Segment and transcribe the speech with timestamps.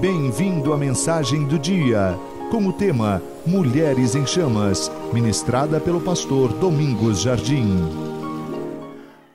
[0.00, 2.16] Bem-vindo à mensagem do dia,
[2.52, 7.82] com o tema Mulheres em Chamas, ministrada pelo pastor Domingos Jardim.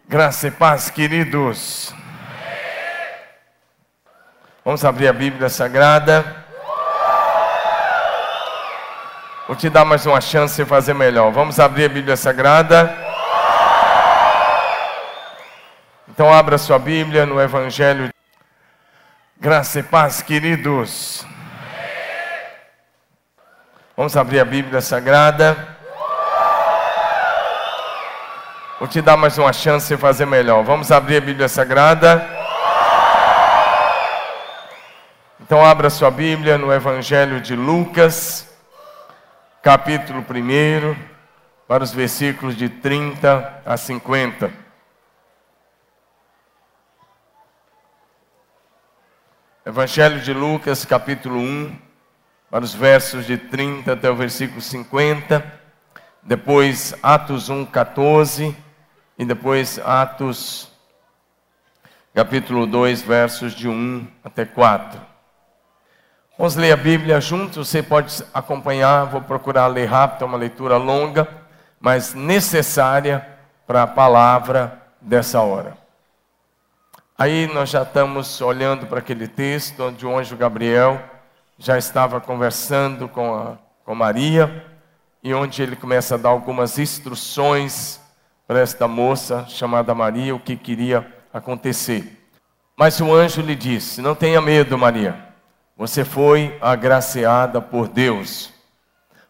[0.08, 1.94] Graça e paz, queridos.
[4.64, 6.46] Vamos abrir a Bíblia Sagrada.
[9.46, 11.30] Vou te dar mais uma chance de fazer melhor.
[11.34, 12.98] Vamos abrir a Bíblia Sagrada.
[16.08, 18.13] Então abra sua Bíblia no Evangelho.
[19.44, 21.26] Graça e paz, queridos.
[23.98, 25.68] Vamos abrir a Bíblia Sagrada.
[28.80, 30.64] Vou te dar mais uma chance de fazer melhor.
[30.64, 32.26] Vamos abrir a Bíblia Sagrada.
[35.42, 38.50] Então abra sua Bíblia no Evangelho de Lucas,
[39.62, 40.96] capítulo 1,
[41.68, 44.63] para os versículos de 30 a 50.
[49.66, 51.74] Evangelho de Lucas, capítulo 1,
[52.52, 55.42] para os versos de 30 até o versículo 50.
[56.22, 58.54] Depois Atos 1, 14.
[59.18, 60.70] E depois Atos,
[62.14, 65.00] capítulo 2, versos de 1 até 4.
[66.38, 67.70] Vamos ler a Bíblia juntos.
[67.70, 69.06] Você pode acompanhar.
[69.06, 71.26] Vou procurar ler rápido, é uma leitura longa,
[71.80, 73.26] mas necessária
[73.66, 75.83] para a palavra dessa hora.
[77.16, 81.00] Aí nós já estamos olhando para aquele texto onde o anjo Gabriel
[81.60, 84.66] já estava conversando com, a, com Maria
[85.22, 88.02] e onde ele começa a dar algumas instruções
[88.48, 92.28] para esta moça chamada Maria, o que queria acontecer.
[92.76, 95.16] Mas o anjo lhe disse: Não tenha medo, Maria,
[95.78, 98.52] você foi agraciada por Deus.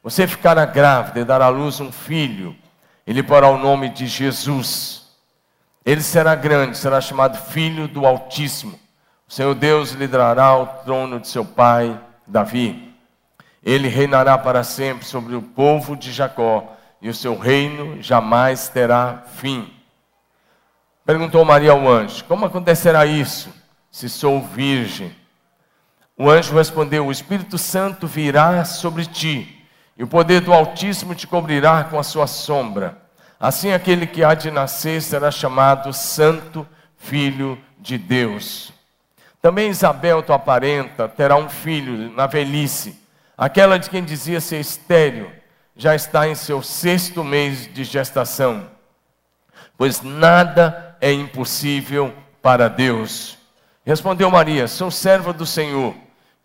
[0.01, 2.55] Você ficará grávida e dará à luz um filho,
[3.05, 5.02] ele porá o nome de Jesus.
[5.85, 8.79] Ele será grande, será chamado Filho do Altíssimo.
[9.27, 12.93] O Senhor Deus lhe dará o trono de seu pai, Davi.
[13.61, 19.23] Ele reinará para sempre sobre o povo de Jacó, e o seu reino jamais terá
[19.35, 19.73] fim.
[21.05, 23.49] Perguntou Maria ao anjo: Como acontecerá isso,
[23.91, 25.13] se sou virgem?
[26.17, 29.67] O anjo respondeu: O Espírito Santo virá sobre ti,
[29.97, 33.02] e o poder do Altíssimo te cobrirá com a sua sombra.
[33.39, 36.67] Assim, aquele que há de nascer será chamado Santo
[36.97, 38.71] Filho de Deus.
[39.41, 42.97] Também Isabel, tua parenta, terá um filho na velhice.
[43.37, 45.29] Aquela de quem dizia ser estéril,
[45.75, 48.67] já está em seu sexto mês de gestação.
[49.77, 53.37] Pois nada é impossível para Deus.
[53.85, 55.93] Respondeu Maria: Sou serva do Senhor,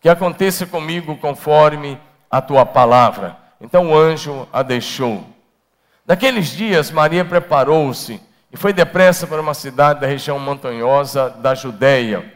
[0.01, 2.01] que aconteça comigo conforme
[2.31, 3.37] a tua palavra.
[3.61, 5.25] Então o anjo a deixou.
[6.09, 8.19] Naqueles dias, Maria preparou-se
[8.51, 12.33] e foi depressa para uma cidade da região montanhosa da Judéia,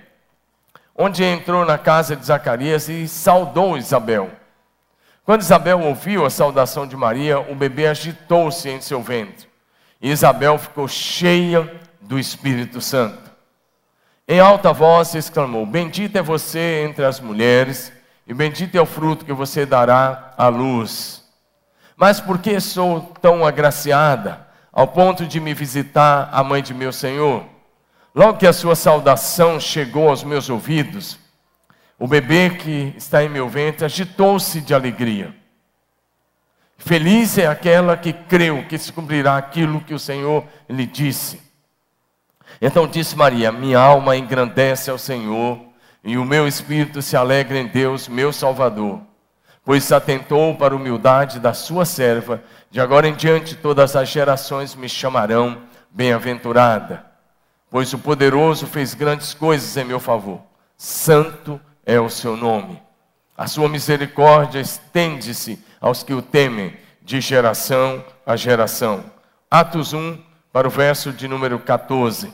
[0.95, 4.31] onde entrou na casa de Zacarias e saudou Isabel.
[5.25, 9.49] Quando Isabel ouviu a saudação de Maria, o bebê agitou-se em seu ventre.
[10.03, 13.31] E Isabel ficou cheia do Espírito Santo.
[14.29, 17.91] Em alta voz exclamou: Bendita é você entre as mulheres,
[18.27, 21.22] e bendito é o fruto que você dará à luz.
[22.03, 26.93] Mas por que sou tão agraciada ao ponto de me visitar a mãe de meu
[26.93, 27.45] Senhor?
[28.13, 31.17] Logo que a sua saudação chegou aos meus ouvidos,
[31.97, 35.33] o bebê que está em meu ventre agitou-se de alegria.
[36.77, 41.41] Feliz é aquela que creu que se cumprirá aquilo que o Senhor lhe disse.
[42.61, 45.57] Então disse Maria: Minha alma engrandece ao Senhor,
[46.03, 49.12] e o meu espírito se alegra em Deus, meu Salvador
[49.65, 54.09] pois se atentou para a humildade da sua serva, de agora em diante todas as
[54.09, 57.05] gerações me chamarão bem-aventurada,
[57.71, 60.41] pois o poderoso fez grandes coisas em meu favor.
[60.77, 62.83] Santo é o seu nome.
[63.37, 69.05] A sua misericórdia estende-se aos que o temem, de geração a geração.
[69.51, 70.19] Atos 1,
[70.53, 72.33] para o verso de número 14.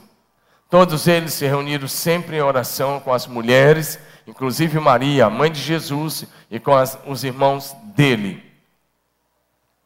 [0.70, 3.98] Todos eles se reuniram sempre em oração com as mulheres
[4.28, 8.44] inclusive Maria, mãe de Jesus, e com as, os irmãos dele.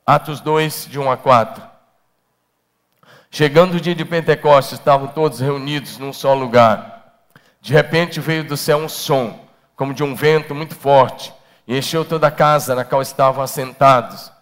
[0.04, 1.62] Atos 2, de 1 a 4.
[3.30, 7.20] Chegando o dia de Pentecostes, estavam todos reunidos num só lugar.
[7.60, 9.46] De repente veio do céu um som,
[9.76, 11.32] como de um vento muito forte,
[11.66, 14.32] e encheu toda a casa na qual estavam assentados.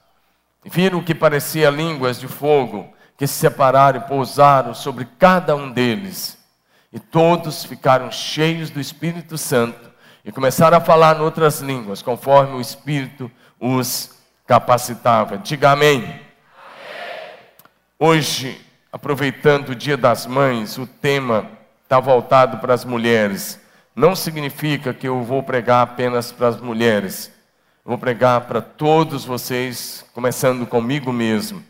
[0.65, 5.71] Viram o que parecia línguas de fogo, que se separaram e pousaram sobre cada um
[5.71, 6.39] deles.
[6.91, 9.90] E todos ficaram cheios do Espírito Santo
[10.25, 15.39] e começaram a falar em outras línguas, conforme o Espírito os capacitava.
[15.39, 16.03] Diga amém.
[16.03, 16.21] amém.
[17.99, 18.61] Hoje,
[18.93, 21.47] aproveitando o Dia das Mães, o tema
[21.83, 23.59] está voltado para as mulheres.
[23.95, 27.31] não significa que eu vou pregar apenas para as mulheres.
[27.85, 31.63] Vou pregar para todos vocês, começando comigo mesmo.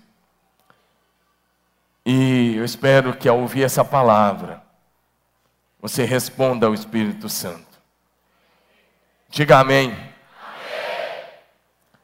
[2.04, 4.62] E eu espero que ao ouvir essa palavra,
[5.80, 7.69] você responda ao Espírito Santo.
[9.30, 9.92] Diga amém.
[9.92, 10.02] amém.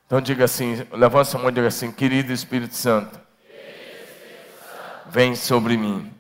[0.07, 3.21] Então diga assim, levanta sua mão e diga assim, querido Espírito Santo,
[5.07, 6.15] vem, sobre mim.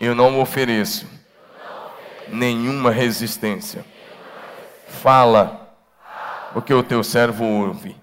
[0.00, 1.04] Eu não ofereço,
[2.28, 3.84] nenhuma resistência.
[4.86, 5.74] Fala,
[6.54, 8.00] o que o teu servo ouve.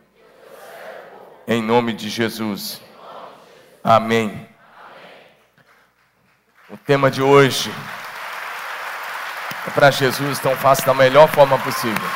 [1.47, 2.81] Em nome de Jesus.
[3.81, 4.49] Amém.
[6.69, 7.71] O tema de hoje
[9.73, 12.09] para Jesus, então faça da melhor forma possível.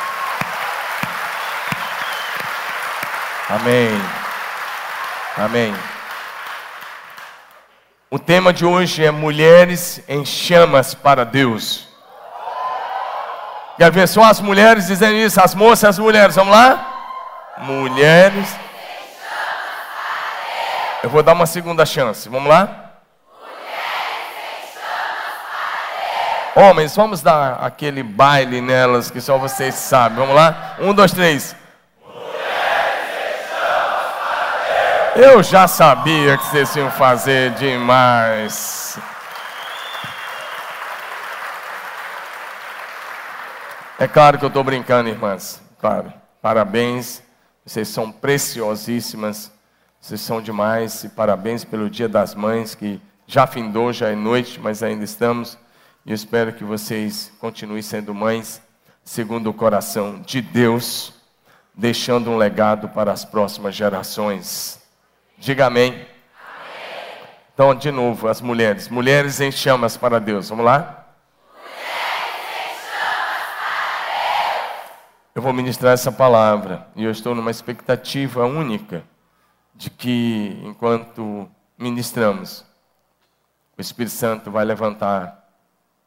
[3.48, 3.90] Amém.
[5.36, 5.74] Amém.
[8.10, 11.88] O tema de hoje é mulheres em chamas para Deus.
[13.76, 15.40] Quer ver só as mulheres dizendo isso?
[15.40, 17.54] As moças as mulheres, vamos lá?
[17.58, 18.48] Mulheres.
[21.02, 22.83] Eu vou dar uma segunda chance, vamos lá?
[26.56, 30.18] Homens, vamos dar aquele baile nelas que só vocês sabem.
[30.18, 30.76] Vamos lá?
[30.78, 31.56] Um, dois, três.
[35.16, 38.96] Eu já sabia que vocês iam fazer demais.
[43.98, 45.60] É claro que eu estou brincando, irmãs.
[45.80, 46.12] Claro.
[46.40, 47.20] Parabéns.
[47.66, 49.50] Vocês são preciosíssimas.
[50.00, 51.02] Vocês são demais.
[51.02, 55.58] E parabéns pelo Dia das Mães, que já findou, já é noite, mas ainda estamos.
[56.06, 58.60] E eu espero que vocês continuem sendo mães
[59.02, 61.14] segundo o coração de Deus,
[61.74, 64.82] deixando um legado para as próximas gerações.
[65.38, 65.92] Diga amém.
[65.92, 66.06] amém.
[67.54, 68.90] Então, de novo, as mulheres.
[68.90, 70.50] Mulheres em chamas para Deus.
[70.50, 71.06] Vamos lá?
[75.34, 79.02] Eu vou ministrar essa palavra e eu estou numa expectativa única
[79.74, 81.48] de que, enquanto
[81.78, 82.62] ministramos,
[83.76, 85.43] o Espírito Santo vai levantar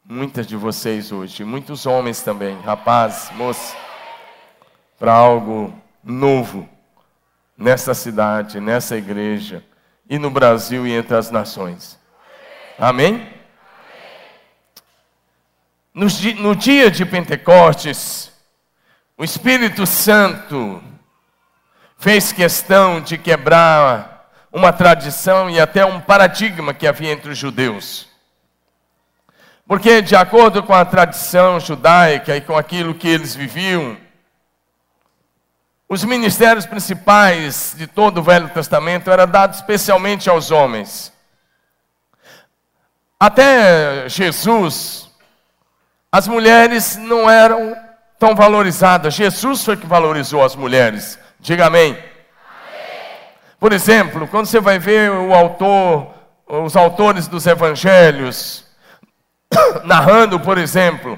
[0.09, 3.75] muitas de vocês hoje, muitos homens também, rapazes, moças,
[4.97, 6.67] para algo novo
[7.57, 9.63] nessa cidade, nessa igreja
[10.09, 11.99] e no Brasil e entre as nações.
[12.79, 13.27] Amém?
[15.93, 16.07] No,
[16.37, 18.31] no dia de Pentecostes,
[19.17, 20.81] o Espírito Santo
[21.97, 28.06] fez questão de quebrar uma tradição e até um paradigma que havia entre os judeus.
[29.67, 33.97] Porque, de acordo com a tradição judaica e com aquilo que eles viviam,
[35.89, 41.11] os ministérios principais de todo o Velho Testamento eram dados especialmente aos homens.
[43.19, 45.09] Até Jesus,
[46.09, 47.75] as mulheres não eram
[48.17, 49.13] tão valorizadas.
[49.13, 51.19] Jesus foi que valorizou as mulheres.
[51.39, 51.91] Diga amém.
[51.91, 52.03] amém.
[53.59, 56.13] Por exemplo, quando você vai ver o autor,
[56.47, 58.66] os autores dos evangelhos,
[59.83, 61.17] narrando, por exemplo,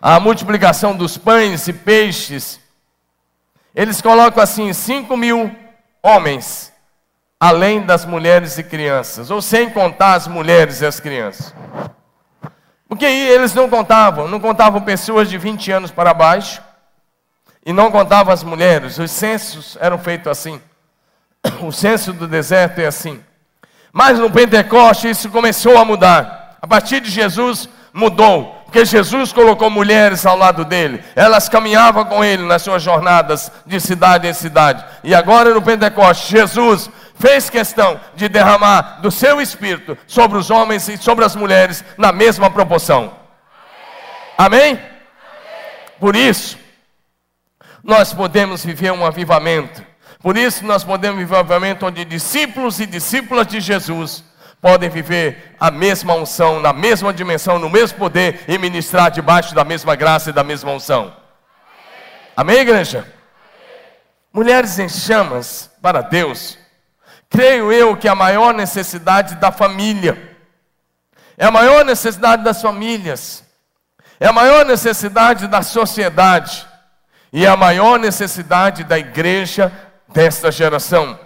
[0.00, 2.60] a multiplicação dos pães e peixes,
[3.74, 5.54] eles colocam assim: 5 mil
[6.02, 6.72] homens,
[7.38, 11.54] além das mulheres e crianças, ou sem contar as mulheres e as crianças.
[12.88, 16.60] Porque eles não contavam, não contavam pessoas de 20 anos para baixo,
[17.64, 20.60] e não contavam as mulheres, os censos eram feitos assim.
[21.62, 23.22] O censo do deserto é assim.
[23.92, 26.39] Mas no Pentecoste isso começou a mudar.
[26.62, 32.22] A partir de Jesus mudou, porque Jesus colocou mulheres ao lado dele, elas caminhavam com
[32.22, 34.84] ele nas suas jornadas de cidade em cidade.
[35.02, 40.88] E agora no Pentecoste, Jesus fez questão de derramar do seu espírito sobre os homens
[40.88, 43.12] e sobre as mulheres na mesma proporção.
[44.38, 44.72] Amém?
[44.72, 44.80] Amém?
[45.98, 46.58] Por isso,
[47.82, 49.82] nós podemos viver um avivamento.
[50.22, 54.24] Por isso, nós podemos viver um avivamento onde discípulos e discípulas de Jesus
[54.60, 59.64] podem viver a mesma unção, na mesma dimensão, no mesmo poder e ministrar debaixo da
[59.64, 61.16] mesma graça e da mesma unção.
[62.36, 63.06] Amém, igreja?
[64.32, 66.58] Mulheres em chamas para Deus.
[67.28, 70.36] Creio eu que a maior necessidade da família,
[71.38, 73.44] é a maior necessidade das famílias,
[74.18, 76.66] é a maior necessidade da sociedade,
[77.32, 79.72] e é a maior necessidade da igreja
[80.08, 81.18] desta geração.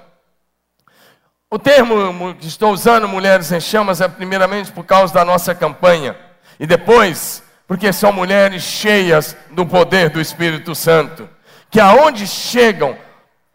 [1.54, 6.16] O termo que estou usando, Mulheres em Chamas, é primeiramente por causa da nossa campanha.
[6.58, 11.30] E depois, porque são mulheres cheias do poder do Espírito Santo.
[11.70, 12.98] Que aonde chegam,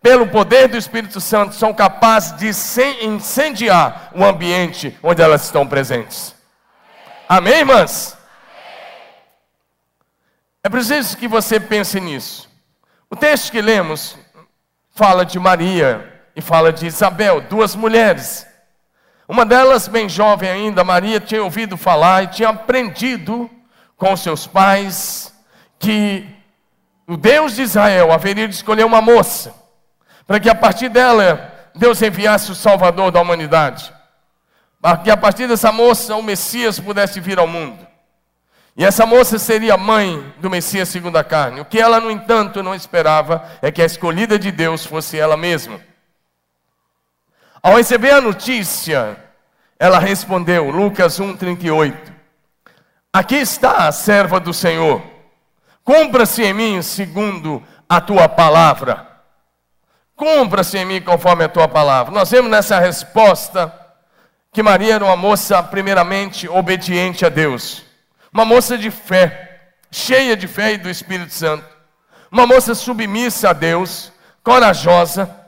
[0.01, 2.48] pelo poder do Espírito Santo, são capazes de
[3.06, 6.34] incendiar o ambiente onde elas estão presentes.
[7.27, 8.18] Amém, irmãs?
[10.63, 12.50] É preciso que você pense nisso.
[13.10, 14.15] O texto que lemos
[14.96, 18.48] fala de Maria e fala de Isabel, duas mulheres.
[19.27, 23.50] Uma delas, bem jovem ainda, Maria, tinha ouvido falar e tinha aprendido
[23.96, 25.34] com seus pais
[25.77, 26.25] que
[27.05, 29.53] o Deus de Israel haveria de escolher uma moça,
[30.25, 33.93] para que a partir dela Deus enviasse o Salvador da humanidade,
[34.81, 37.86] para que a partir dessa moça o Messias pudesse vir ao mundo.
[38.77, 41.60] E essa moça seria mãe do Messias segundo a carne.
[41.60, 45.36] O que ela, no entanto, não esperava é que a escolhida de Deus fosse ela
[45.36, 45.88] mesma.
[47.62, 49.18] Ao receber a notícia,
[49.78, 51.94] ela respondeu, Lucas 1,38:
[53.12, 55.01] Aqui está a serva do Senhor,
[55.84, 59.08] cumpra-se em mim segundo a tua palavra.
[60.16, 62.13] Cumpra-se em mim conforme a tua palavra.
[62.13, 63.74] Nós vemos nessa resposta
[64.51, 67.84] que Maria era uma moça, primeiramente, obediente a Deus,
[68.32, 71.66] uma moça de fé, cheia de fé e do Espírito Santo,
[72.32, 74.12] uma moça submissa a Deus,
[74.44, 75.38] corajosa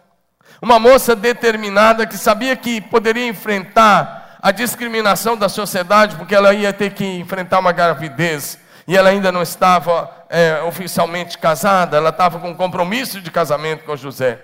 [0.62, 6.72] uma moça determinada que sabia que poderia enfrentar a discriminação da sociedade, porque ela ia
[6.72, 12.40] ter que enfrentar uma gravidez e ela ainda não estava é, oficialmente casada, ela estava
[12.40, 14.40] com um compromisso de casamento com José.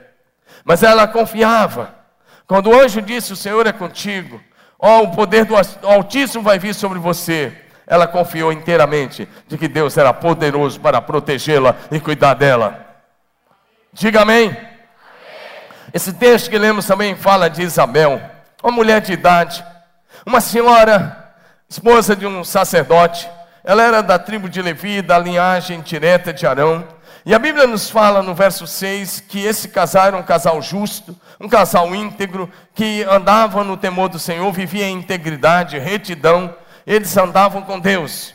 [0.63, 1.95] Mas ela confiava.
[2.47, 4.41] Quando o anjo disse: O Senhor é contigo,
[4.79, 7.55] ó, o poder do Altíssimo vai vir sobre você.
[7.85, 12.85] Ela confiou inteiramente de que Deus era poderoso para protegê-la e cuidar dela.
[13.93, 14.66] Diga amém.
[15.93, 18.21] Esse texto que lemos também fala de Isabel,
[18.61, 19.63] uma mulher de idade,
[20.25, 21.33] uma senhora,
[21.69, 23.29] esposa de um sacerdote.
[23.63, 26.85] Ela era da tribo de Levi, da linhagem direta de Arão.
[27.25, 31.15] E a Bíblia nos fala no verso 6 que esse casal era um casal justo,
[31.39, 37.61] um casal íntegro, que andava no temor do Senhor, vivia em integridade, retidão, eles andavam
[37.61, 38.33] com Deus.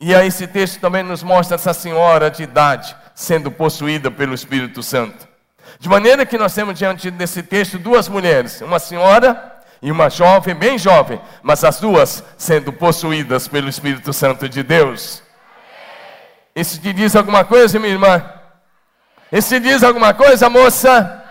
[0.00, 4.82] E aí esse texto também nos mostra essa senhora de idade sendo possuída pelo Espírito
[4.82, 5.29] Santo.
[5.78, 10.54] De maneira que nós temos diante desse texto duas mulheres, uma senhora e uma jovem,
[10.54, 15.22] bem jovem, mas as duas sendo possuídas pelo Espírito Santo de Deus.
[16.54, 18.22] Isso te diz alguma coisa, minha irmã?
[19.30, 21.24] Isso te diz alguma coisa, moça?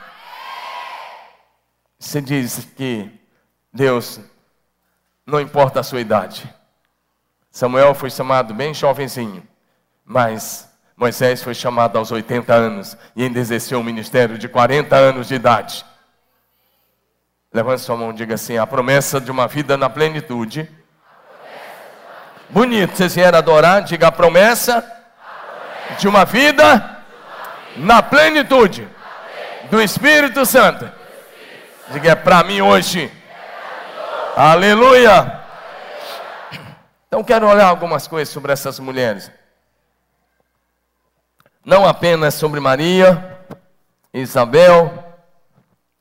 [2.00, 3.12] Você diz que
[3.74, 4.20] Deus
[5.26, 6.52] não importa a sua idade.
[7.52, 9.46] Samuel foi chamado bem jovenzinho,
[10.06, 10.69] mas
[11.00, 15.36] Moisés foi chamado aos 80 anos e ainda exerceu um ministério de 40 anos de
[15.36, 15.86] idade.
[17.54, 20.70] Levante sua mão e diga assim: a promessa de uma vida na plenitude.
[22.50, 24.84] Bonito, vocês vieram adorar, diga a promessa,
[25.98, 26.98] de uma vida
[27.78, 28.86] na plenitude
[29.72, 30.92] do Espírito Santo.
[31.92, 33.10] Diga, é para mim hoje.
[34.36, 35.40] Aleluia.
[37.08, 39.39] Então quero olhar algumas coisas sobre essas mulheres
[41.64, 43.38] não apenas sobre Maria,
[44.14, 45.04] Isabel,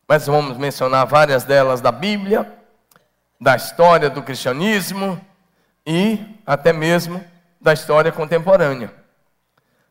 [0.07, 2.51] mas vamos mencionar várias delas da Bíblia,
[3.41, 5.21] da história do cristianismo
[5.87, 7.23] e até mesmo
[7.61, 8.93] da história contemporânea.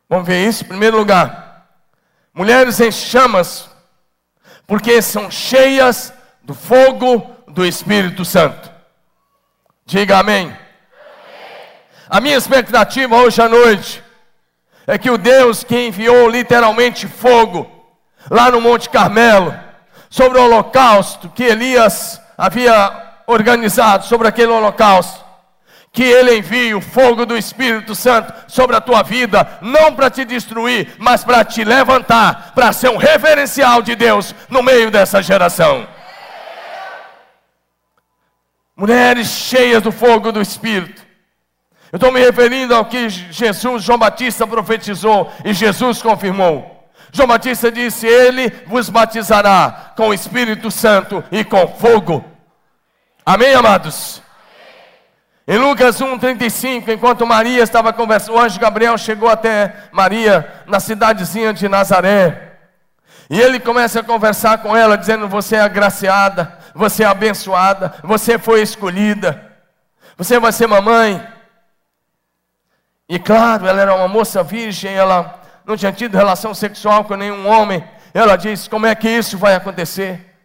[0.08, 0.64] Vamos ver isso?
[0.64, 1.68] Em primeiro lugar,
[2.32, 3.68] mulheres em chamas,
[4.66, 8.70] porque são cheias do fogo do Espírito Santo.
[9.84, 10.46] Diga amém.
[10.46, 10.58] amém.
[12.08, 14.02] A minha expectativa hoje à noite
[14.88, 17.70] é que o Deus que enviou literalmente fogo
[18.30, 19.54] lá no Monte Carmelo,
[20.08, 25.22] sobre o holocausto que Elias havia organizado, sobre aquele holocausto,
[25.92, 30.24] que Ele envie o fogo do Espírito Santo sobre a tua vida, não para te
[30.24, 35.86] destruir, mas para te levantar, para ser um referencial de Deus no meio dessa geração.
[38.74, 41.07] Mulheres cheias do fogo do Espírito,
[41.90, 46.90] eu estou me referindo ao que Jesus, João Batista profetizou e Jesus confirmou.
[47.10, 52.24] João Batista disse: Ele vos batizará com o Espírito Santo e com fogo.
[53.24, 54.22] Amém, amados?
[55.46, 61.54] Em Lucas 1,35, enquanto Maria estava conversando, o anjo Gabriel chegou até Maria na cidadezinha
[61.54, 62.56] de Nazaré.
[63.30, 68.38] E ele começa a conversar com ela, dizendo: Você é agraciada, você é abençoada, você
[68.38, 69.42] foi escolhida,
[70.18, 71.37] você vai ser mamãe.
[73.08, 77.48] E claro, ela era uma moça virgem, ela não tinha tido relação sexual com nenhum
[77.48, 77.82] homem.
[78.12, 80.36] Ela disse: Como é que isso vai acontecer?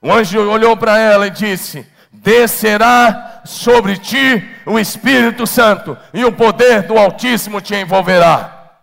[0.00, 6.30] O anjo olhou para ela e disse: Descerá sobre ti o Espírito Santo, e o
[6.30, 8.76] poder do Altíssimo te envolverá.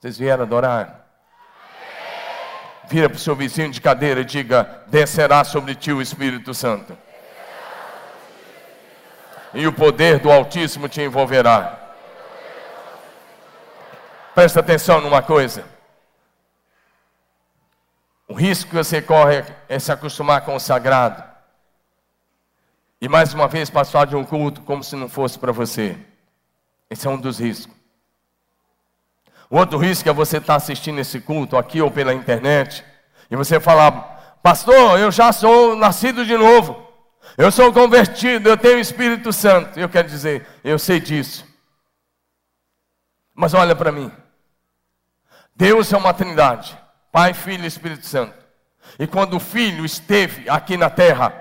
[0.00, 1.06] Vocês vieram adorar?
[2.88, 6.96] Vira para o seu vizinho de cadeira e diga: Descerá sobre ti o Espírito Santo
[9.58, 11.76] e o poder do Altíssimo te envolverá.
[14.32, 15.64] Presta atenção numa coisa.
[18.28, 21.24] O risco que você corre é se acostumar com o sagrado.
[23.00, 25.98] E mais uma vez passar de um culto como se não fosse para você.
[26.88, 27.74] Esse é um dos riscos.
[29.50, 32.84] O outro risco é você estar assistindo esse culto aqui ou pela internet
[33.28, 36.87] e você falar, pastor, eu já sou nascido de novo.
[37.38, 39.78] Eu sou convertido, eu tenho o Espírito Santo.
[39.78, 41.46] Eu quero dizer, eu sei disso.
[43.32, 44.10] Mas olha para mim.
[45.54, 46.76] Deus é uma trindade:
[47.12, 48.34] Pai, Filho e Espírito Santo.
[48.98, 51.32] E quando o Filho esteve aqui na terra,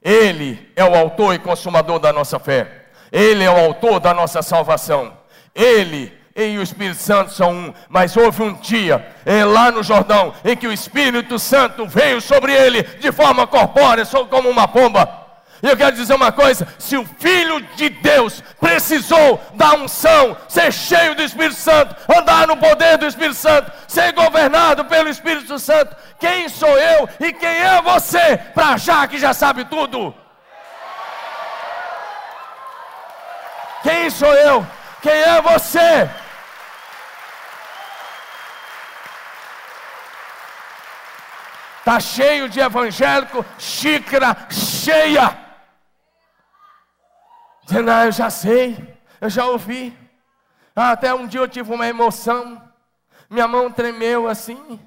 [0.00, 2.86] Ele é o autor e consumador da nossa fé.
[3.10, 5.18] Ele é o autor da nossa salvação.
[5.52, 7.74] Ele e o Espírito Santo são um.
[7.88, 12.52] Mas houve um dia, é, lá no Jordão, em que o Espírito Santo veio sobre
[12.52, 15.26] ele de forma corpórea, como uma pomba.
[15.60, 20.72] E eu quero dizer uma coisa: se o Filho de Deus precisou da unção, ser
[20.72, 25.96] cheio do Espírito Santo, andar no poder do Espírito Santo, ser governado pelo Espírito Santo,
[26.20, 30.14] quem sou eu e quem é você para achar que já sabe tudo?
[33.82, 34.66] Quem sou eu?
[35.02, 36.08] Quem é você?
[41.88, 45.34] Está cheio de evangélico, xícara cheia.
[47.64, 49.96] Dizendo, ah, eu já sei, eu já ouvi.
[50.76, 52.62] Ah, até um dia eu tive uma emoção,
[53.30, 54.78] minha mão tremeu assim.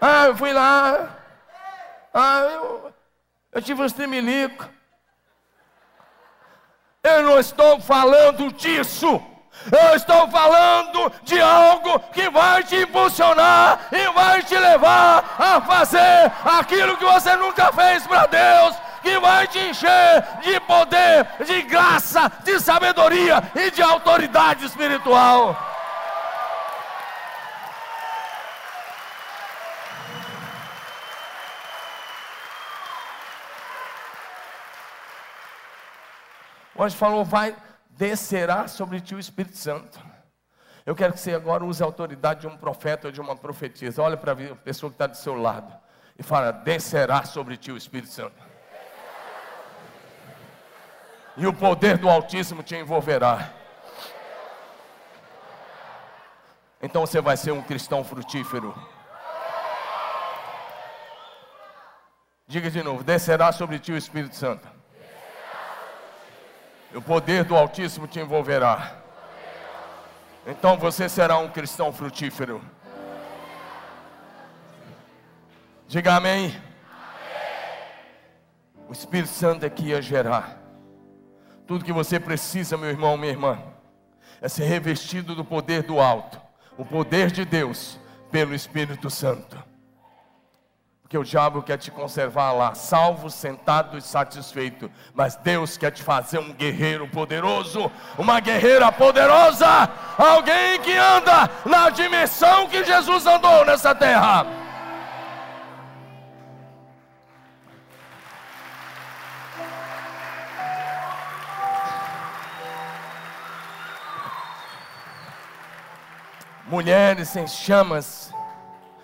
[0.00, 1.18] Ah, eu fui lá.
[2.14, 2.94] Ah, eu,
[3.50, 4.64] eu tive um tremelico.
[7.02, 9.20] Eu não estou falando disso.
[9.70, 16.32] Eu estou falando de algo que vai te impulsionar e vai te levar a fazer
[16.44, 22.32] aquilo que você nunca fez para Deus, que vai te encher de poder, de graça,
[22.42, 25.56] de sabedoria e de autoridade espiritual.
[36.74, 37.54] Hoje falou, vai,
[38.00, 40.00] descerá sobre ti o Espírito Santo.
[40.86, 44.00] Eu quero que você agora use a autoridade de um profeta ou de uma profetisa.
[44.00, 45.70] Olha para a pessoa que está do seu lado
[46.18, 48.42] e fala: descerá sobre ti o Espírito Santo.
[51.36, 53.52] E o poder do Altíssimo te envolverá.
[56.80, 58.74] Então você vai ser um cristão frutífero.
[62.46, 64.79] Diga de novo: descerá sobre ti o Espírito Santo.
[66.94, 68.96] O poder do Altíssimo te envolverá.
[70.46, 72.60] Então você será um cristão frutífero.
[75.86, 76.60] Diga amém.
[78.88, 80.58] O Espírito Santo é que ia gerar.
[81.66, 83.62] Tudo que você precisa, meu irmão, minha irmã,
[84.40, 86.40] é ser revestido do poder do alto,
[86.76, 88.00] o poder de Deus,
[88.32, 89.69] pelo Espírito Santo.
[91.10, 94.88] Porque o diabo quer te conservar lá, salvo, sentado e satisfeito.
[95.12, 101.90] Mas Deus quer te fazer um guerreiro poderoso, uma guerreira poderosa, alguém que anda na
[101.90, 104.46] dimensão que Jesus andou nessa terra.
[116.68, 118.32] Mulheres em chamas,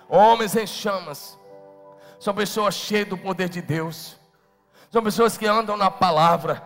[0.08, 1.36] homens em chamas
[2.18, 4.16] são pessoas cheias do poder de Deus.
[4.90, 6.62] São pessoas que andam na palavra.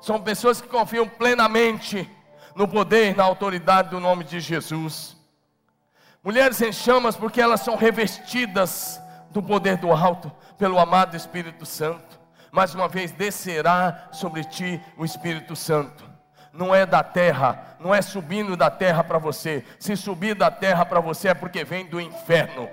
[0.00, 2.08] São pessoas que confiam plenamente
[2.54, 5.16] no poder e na autoridade do nome de Jesus.
[6.22, 12.20] Mulheres em chamas porque elas são revestidas do poder do alto pelo amado Espírito Santo.
[12.50, 16.04] Mais uma vez descerá sobre ti o Espírito Santo.
[16.52, 19.64] Não é da terra, não é subindo da terra para você.
[19.80, 22.68] Se subir da terra para você é porque vem do inferno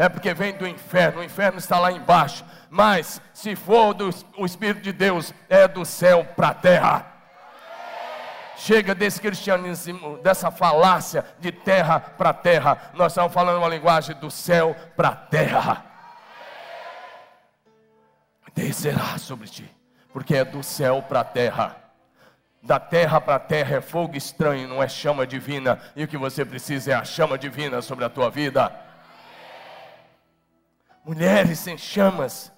[0.00, 2.42] é porque vem do inferno, o inferno está lá embaixo.
[2.70, 4.08] Mas se for do
[4.38, 7.06] o Espírito de Deus, é do céu para a terra.
[8.56, 12.90] Chega desse cristianismo, dessa falácia de terra para terra.
[12.94, 15.84] Nós estamos falando uma linguagem do céu para a terra.
[18.54, 19.70] Descerá sobre ti,
[20.14, 21.76] porque é do céu para a terra.
[22.62, 25.78] Da terra para a terra é fogo estranho, não é chama divina.
[25.94, 28.88] E o que você precisa é a chama divina sobre a tua vida
[31.10, 32.52] mulheres em chamas,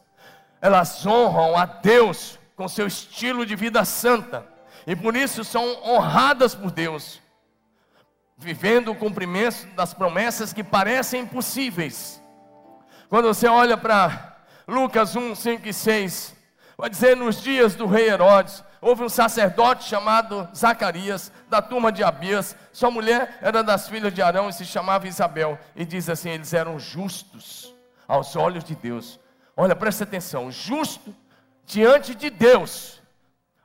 [0.61, 4.47] elas honram a Deus com seu estilo de vida santa,
[4.87, 7.19] e por isso são honradas por Deus,
[8.37, 12.23] vivendo o cumprimento das promessas que parecem impossíveis.
[13.09, 14.37] Quando você olha para
[14.69, 16.37] Lucas 1, 5 e 6,
[16.77, 22.03] Vai dizer, nos dias do rei Herodes, houve um sacerdote chamado Zacarias, da turma de
[22.03, 22.57] Abias.
[22.73, 25.57] Sua mulher era das filhas de Arão e se chamava Isabel.
[25.77, 27.72] E diz assim: eles eram justos
[28.13, 29.19] aos olhos de Deus.
[29.57, 31.15] Olha, presta atenção: justo
[31.65, 33.01] diante de Deus.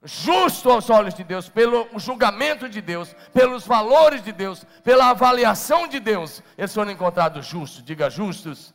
[0.04, 5.88] Justo aos olhos de Deus, pelo julgamento de Deus, pelos valores de Deus, pela avaliação
[5.88, 8.74] de Deus, eles foram encontrados justos, diga justos.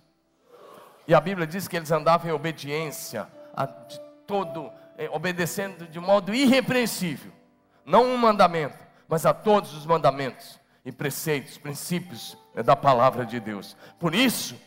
[1.06, 6.34] E a Bíblia diz que eles andavam em obediência a todo, eh, obedecendo de modo
[6.34, 7.32] irrepreensível,
[7.86, 13.38] não um mandamento, mas a todos os mandamentos e preceitos, princípios eh, da palavra de
[13.38, 13.76] Deus.
[13.98, 14.60] Por isso,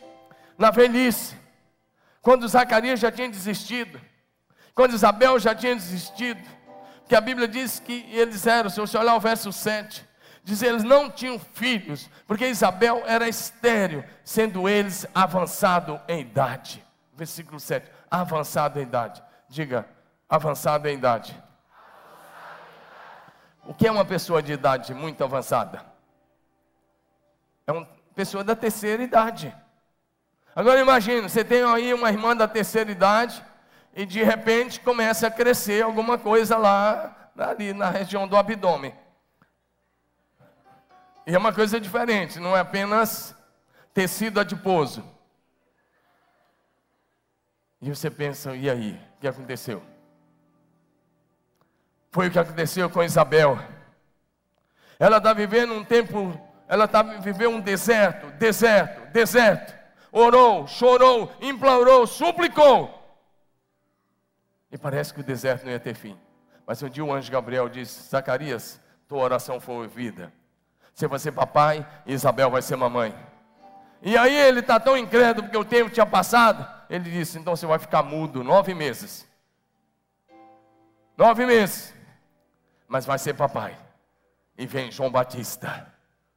[0.58, 1.36] na velhice,
[2.20, 4.00] quando Zacarias já tinha desistido,
[4.74, 6.42] quando Isabel já tinha desistido,
[7.08, 10.06] que a Bíblia diz que eles eram, se você olhar o verso 7,
[10.42, 16.84] diz eles não tinham filhos, porque Isabel era estéril, sendo eles avançado em idade.
[17.14, 19.22] Versículo 7, avançado em idade.
[19.48, 19.88] Diga,
[20.28, 21.40] avançado em idade.
[23.64, 25.84] O que é uma pessoa de idade muito avançada?
[27.66, 29.54] É uma pessoa da terceira idade.
[30.56, 33.44] Agora imagine, você tem aí uma irmã da terceira idade
[33.94, 38.94] e de repente começa a crescer alguma coisa lá ali na região do abdômen.
[41.26, 43.36] E é uma coisa diferente, não é apenas
[43.92, 45.04] tecido adiposo.
[47.82, 48.98] E você pensa, e aí?
[49.18, 49.82] O que aconteceu?
[52.10, 53.58] Foi o que aconteceu com Isabel.
[54.98, 59.85] Ela está vivendo um tempo, ela está vivendo um deserto, deserto, deserto.
[60.12, 62.92] Orou, chorou, implorou, suplicou.
[64.70, 66.18] E parece que o deserto não ia ter fim.
[66.66, 70.32] Mas um dia o anjo Gabriel disse: Zacarias, tua oração foi ouvida.
[70.92, 73.14] Você vai ser papai e Isabel vai ser mamãe.
[74.02, 76.66] E aí ele está tão incrédulo porque o tempo tinha passado.
[76.88, 79.26] Ele disse: então você vai ficar mudo nove meses.
[81.16, 81.94] Nove meses.
[82.88, 83.76] Mas vai ser papai.
[84.56, 85.92] E vem João Batista.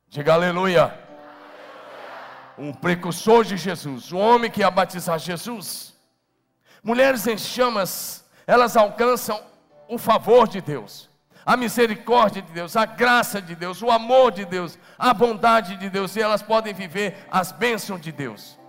[0.08, 1.09] Diga aleluia.
[2.60, 5.96] O precursor de Jesus, o homem que ia batizar Jesus.
[6.84, 9.42] Mulheres em chamas, elas alcançam
[9.88, 11.10] o favor de Deus,
[11.46, 15.90] a misericórdia de Deus, a graça de Deus, o amor de Deus, a bondade de
[15.90, 18.60] Deus, e elas podem viver as bênçãos de Deus.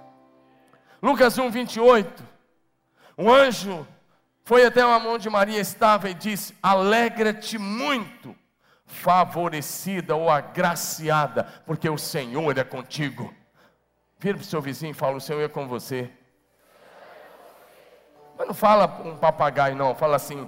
[1.02, 2.22] Lucas 1, 28.
[3.18, 3.84] Um anjo
[4.44, 8.36] foi até a mão de Maria, estava e disse: Alegra-te muito,
[8.86, 13.34] favorecida ou agraciada, porque o Senhor é contigo.
[14.20, 16.10] Vira para o seu vizinho e fala: O Senhor é com você.
[18.36, 20.46] Mas não fala um papagaio, não, fala assim: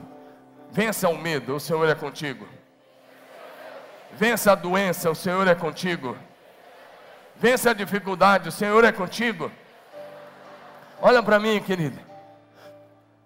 [0.71, 2.47] vença o medo, o Senhor é contigo.
[4.13, 6.17] Vença a doença, o Senhor é contigo.
[7.35, 9.51] Vença a dificuldade, o Senhor é contigo.
[11.01, 11.99] Olha para mim, querido.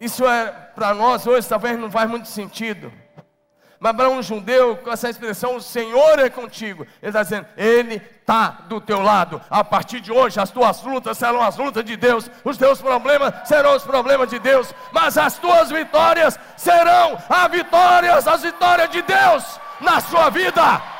[0.00, 2.92] Isso é para nós hoje talvez não faz muito sentido.
[3.78, 6.86] Mas para um judeu, com essa expressão, o Senhor é contigo.
[7.02, 9.40] Ele está dizendo, Ele está do teu lado.
[9.50, 13.34] A partir de hoje, as tuas lutas serão as lutas de Deus, os teus problemas
[13.44, 19.02] serão os problemas de Deus, mas as tuas vitórias serão as vitórias, as vitórias de
[19.02, 20.96] Deus na sua vida.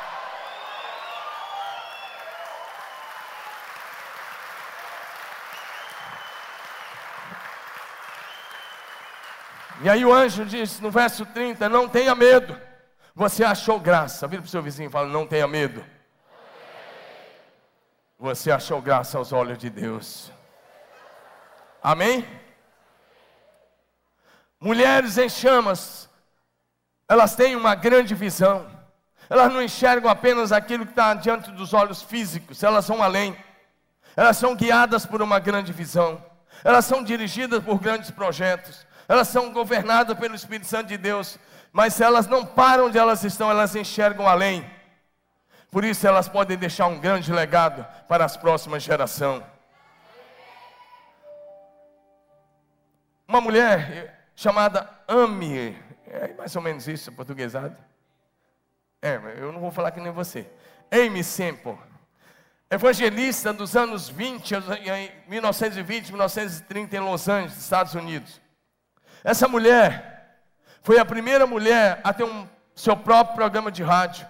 [9.81, 12.59] E aí o anjo diz no verso 30: Não tenha medo,
[13.17, 14.27] você achou graça.
[14.27, 15.83] Vira para o seu vizinho e fala: Não tenha medo.
[18.19, 20.31] Você achou graça aos olhos de Deus.
[21.81, 22.23] Amém?
[24.59, 26.07] Mulheres em chamas,
[27.09, 28.69] elas têm uma grande visão.
[29.27, 33.35] Elas não enxergam apenas aquilo que está diante dos olhos físicos, elas vão além.
[34.15, 36.23] Elas são guiadas por uma grande visão.
[36.63, 41.39] Elas são dirigidas por grandes projetos elas são governadas pelo Espírito Santo de Deus,
[41.77, 44.67] mas elas não param onde elas estão, elas enxergam além.
[45.69, 49.43] Por isso elas podem deixar um grande legado para as próximas gerações.
[53.27, 57.77] Uma mulher chamada Ame, é mais ou menos isso, portuguesado.
[58.99, 60.49] É, eu não vou falar que nem você.
[60.91, 61.77] Amy Semple,
[62.71, 64.55] evangelista dos anos 20,
[65.27, 68.41] 1920, 1930 em Los Angeles, Estados Unidos.
[69.23, 70.16] Essa mulher
[70.87, 74.25] foi a primeira mulher a ter um seu próprio programa de rádio.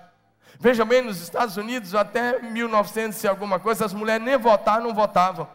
[0.60, 4.92] Veja bem, nos Estados Unidos, até 1900 e alguma coisa, as mulheres nem votar não
[4.92, 5.48] votavam.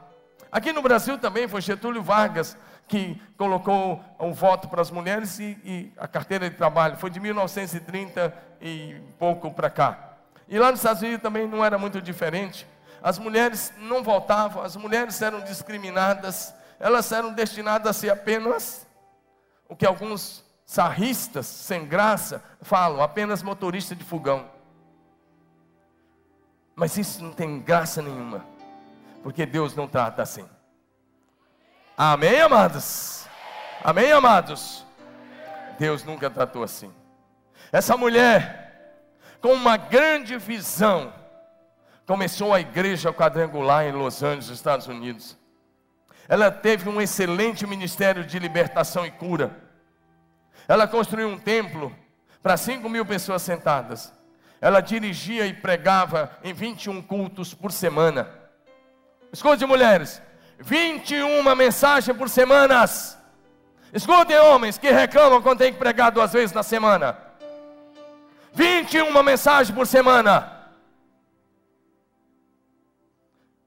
[0.52, 5.58] Aqui no Brasil também foi Getúlio Vargas que colocou o voto para as mulheres e,
[5.64, 6.96] e a carteira de trabalho.
[6.96, 10.18] Foi de 1930 e pouco para cá.
[10.46, 12.64] E lá nos Estados Unidos também não era muito diferente.
[13.02, 18.86] As mulheres não votavam, as mulheres eram discriminadas, elas eram destinadas a ser apenas
[19.68, 20.41] o que alguns
[20.72, 24.50] sarristas sem graça falam, apenas motorista de fogão.
[26.74, 28.46] Mas isso não tem graça nenhuma,
[29.22, 30.48] porque Deus não trata assim.
[31.94, 33.26] Amém, amados?
[33.84, 34.86] Amém, amados?
[35.78, 36.90] Deus nunca tratou assim.
[37.70, 39.04] Essa mulher,
[39.42, 41.12] com uma grande visão,
[42.06, 45.36] começou a igreja quadrangular em Los Angeles, Estados Unidos.
[46.26, 49.70] Ela teve um excelente ministério de libertação e cura.
[50.68, 51.94] Ela construiu um templo
[52.42, 54.12] para 5 mil pessoas sentadas.
[54.60, 58.28] Ela dirigia e pregava em 21 cultos por semana.
[59.32, 60.22] Escute, mulheres,
[60.58, 63.18] 21 mensagens por semanas.
[63.92, 67.18] Escutem, homens que reclamam quando tem que pregar duas vezes na semana.
[68.54, 70.70] 21 mensagens por semana.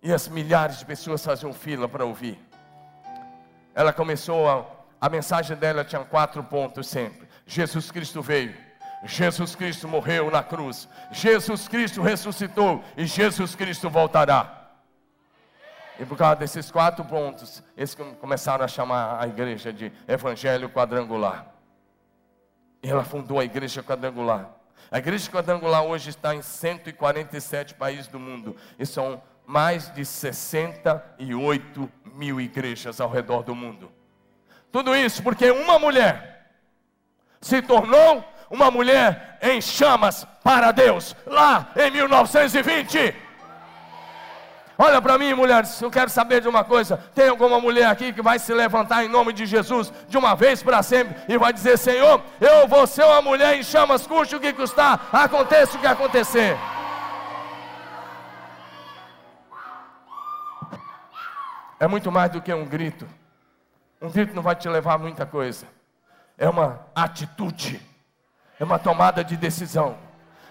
[0.02, 2.40] E as milhares de pessoas faziam fila para ouvir.
[3.74, 4.66] Ela começou a,
[5.06, 7.28] a mensagem dela tinha quatro pontos sempre.
[7.46, 8.56] Jesus Cristo veio.
[9.04, 14.72] Jesus Cristo morreu na cruz, Jesus Cristo ressuscitou e Jesus Cristo voltará.
[16.00, 21.54] E por causa desses quatro pontos, eles começaram a chamar a igreja de Evangelho Quadrangular.
[22.82, 24.50] E ela fundou a igreja quadrangular.
[24.90, 28.56] A igreja quadrangular hoje está em 147 países do mundo.
[28.80, 33.95] E são mais de 68 mil igrejas ao redor do mundo.
[34.76, 36.50] Tudo isso porque uma mulher
[37.40, 43.16] se tornou uma mulher em chamas para Deus, lá em 1920.
[44.78, 48.22] Olha para mim, mulheres, eu quero saber de uma coisa: tem alguma mulher aqui que
[48.22, 51.78] vai se levantar em nome de Jesus de uma vez para sempre e vai dizer:
[51.78, 55.88] Senhor, eu vou ser uma mulher em chamas, custe o que custar, aconteça o que
[55.88, 56.58] acontecer.
[61.80, 63.08] É muito mais do que um grito.
[64.06, 65.68] Um grito não vai te levar a muita coisa.
[66.38, 67.82] É uma atitude
[68.60, 69.98] é uma tomada de decisão,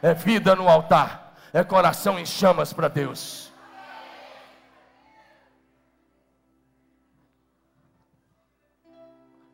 [0.03, 3.53] é vida no altar, é coração em chamas para Deus.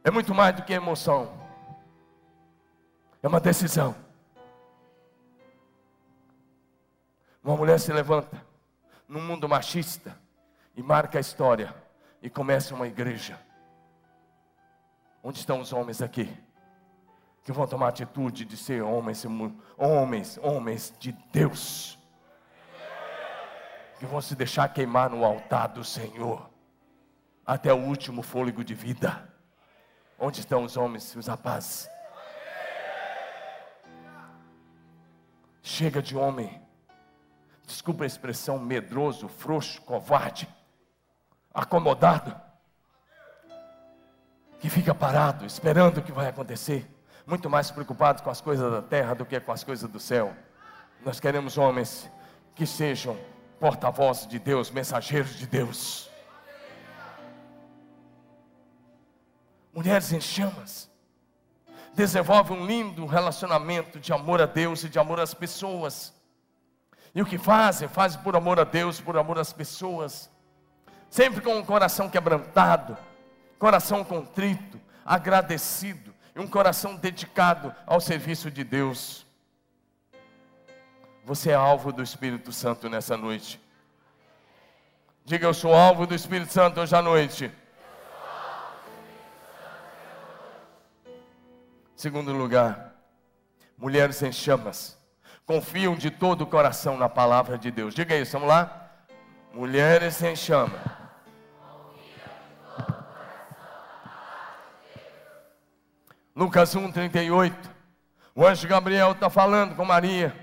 [0.03, 1.31] É muito mais do que emoção,
[3.23, 3.95] é uma decisão.
[7.43, 8.45] Uma mulher se levanta
[9.09, 10.19] num mundo machista
[10.77, 11.75] e marca a história
[12.23, 13.39] e começa uma igreja.
[15.23, 16.29] Onde estão os homens aqui?
[17.51, 19.25] que vão tomar atitude de ser homens,
[19.77, 21.99] homens, homens de Deus,
[23.99, 26.49] que vão se deixar queimar no altar do Senhor,
[27.47, 29.29] até o último fôlego de vida.
[30.19, 31.89] Onde estão os homens e os rapazes?
[35.63, 36.61] Chega de homem,
[37.67, 40.49] desculpa a expressão, medroso, frouxo, covarde,
[41.55, 42.39] acomodado,
[44.61, 46.89] que fica parado, esperando o que vai acontecer
[47.27, 50.35] muito mais preocupados com as coisas da terra do que com as coisas do céu.
[51.05, 52.11] Nós queremos homens
[52.57, 53.17] que sejam
[53.61, 56.11] porta-vozes de Deus, mensageiros de Deus.
[59.73, 60.91] Mulheres em chamas.
[61.95, 66.13] Desenvolve um lindo relacionamento de amor a Deus e de amor às pessoas.
[67.15, 67.89] E o que fazem?
[67.89, 70.29] Fazem por amor a Deus, por amor às pessoas.
[71.09, 72.97] Sempre com um coração quebrantado,
[73.61, 79.27] coração contrito, agradecido e um coração dedicado ao serviço de Deus.
[81.27, 83.61] Você é alvo do Espírito Santo nessa noite.
[85.27, 87.53] Diga, eu sou alvo do Espírito Santo hoje à noite.
[91.95, 92.95] Segundo lugar,
[93.77, 94.99] mulheres em chamas
[95.45, 97.95] confiam de todo o coração na palavra de Deus.
[97.95, 98.91] Diga isso, vamos lá?
[99.53, 101.00] Mulheres em chamas
[106.41, 107.71] Lucas 1, 38.
[108.35, 110.35] O anjo Gabriel está falando com Maria.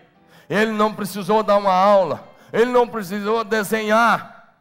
[0.47, 2.23] Ele não precisou dar uma aula.
[2.53, 4.53] Ele não precisou desenhar.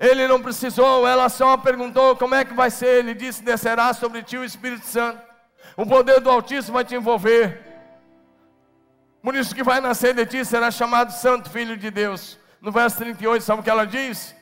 [0.00, 3.00] Ele não precisou, ela só perguntou como é que vai ser.
[3.00, 5.20] Ele disse: descerá sobre ti o Espírito Santo.
[5.76, 7.62] O poder do Altíssimo vai te envolver.
[9.22, 12.38] Por isso que vai nascer de ti será chamado Santo Filho de Deus.
[12.62, 14.33] No verso 38, sabe o que ela diz?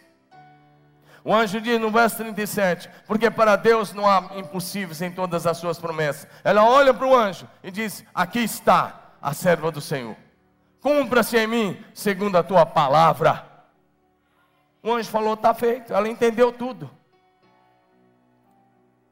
[1.24, 5.58] O anjo diz no verso 37: Porque para Deus não há impossíveis em todas as
[5.58, 6.28] suas promessas.
[6.42, 10.16] Ela olha para o anjo e diz: Aqui está a serva do Senhor.
[10.80, 13.46] Cumpra-se em mim segundo a tua palavra.
[14.82, 15.92] O anjo falou: Está feito.
[15.94, 16.90] Ela entendeu tudo.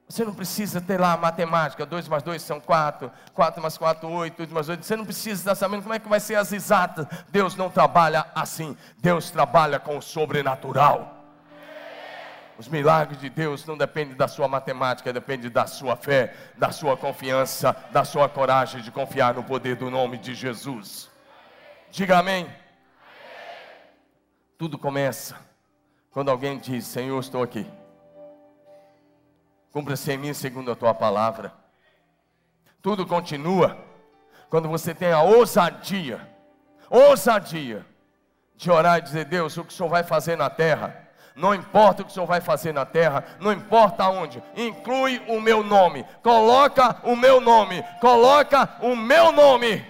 [0.08, 4.40] Você não precisa ter lá matemática, 2 mais 2 são 4, 4 mais 4, 8,
[4.40, 4.84] 8 mais 8.
[4.84, 7.06] Você não precisa estar sabendo como é que vai ser as exatas.
[7.28, 8.76] Deus não trabalha assim.
[8.98, 11.19] Deus trabalha com o sobrenatural.
[12.60, 16.94] Os milagres de Deus não dependem da sua matemática, depende da sua fé, da sua
[16.94, 21.10] confiança, da sua coragem de confiar no poder do nome de Jesus.
[21.90, 22.46] Diga amém.
[24.58, 25.38] Tudo começa
[26.10, 27.66] quando alguém diz: Senhor, estou aqui.
[29.72, 31.54] Cumpra-se em mim segundo a tua palavra.
[32.82, 33.82] Tudo continua
[34.50, 36.28] quando você tem a ousadia,
[36.90, 37.86] ousadia,
[38.54, 41.08] de orar e dizer: Deus, o que o Senhor vai fazer na terra
[41.40, 45.40] não importa o que o Senhor vai fazer na terra, não importa onde, inclui o
[45.40, 49.84] meu nome, coloca o meu nome, coloca o meu nome.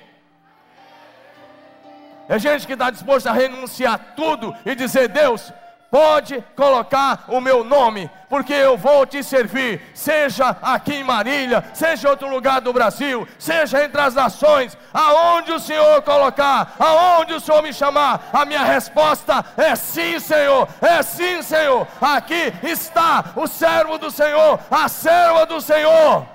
[2.29, 5.53] É gente que está disposta a renunciar tudo e dizer: Deus,
[5.91, 12.07] pode colocar o meu nome, porque eu vou te servir, seja aqui em Marília, seja
[12.07, 17.41] em outro lugar do Brasil, seja entre as nações, aonde o Senhor colocar, aonde o
[17.41, 21.87] Senhor me chamar, a minha resposta é sim, Senhor, é sim, Senhor.
[22.01, 26.27] Aqui está o servo do Senhor, a serva do Senhor.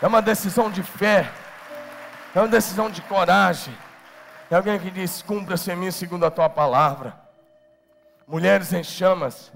[0.00, 1.30] É uma decisão de fé.
[2.34, 3.72] É uma decisão de coragem.
[4.50, 7.14] É alguém que diz: cumpra-se em mim segundo a tua palavra.
[8.26, 9.52] Mulheres em chamas,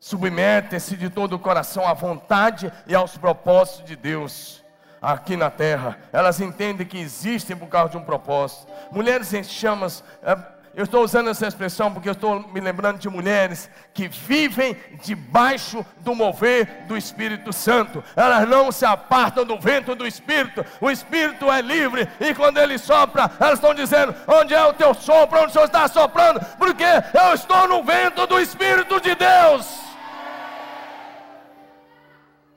[0.00, 4.64] submetem-se de todo o coração à vontade e aos propósitos de Deus
[5.02, 5.98] aqui na terra.
[6.12, 8.66] Elas entendem que existem por causa de um propósito.
[8.90, 10.36] Mulheres em chamas, é,
[10.76, 15.82] eu estou usando essa expressão porque eu estou me lembrando de mulheres que vivem debaixo
[16.00, 18.04] do mover do Espírito Santo.
[18.14, 20.62] Elas não se apartam do vento do Espírito.
[20.78, 24.92] O Espírito é livre e quando ele sopra, elas estão dizendo: Onde é o teu
[24.92, 25.38] sopro?
[25.38, 26.40] Onde o Senhor está soprando?
[26.58, 29.66] Porque eu estou no vento do Espírito de Deus.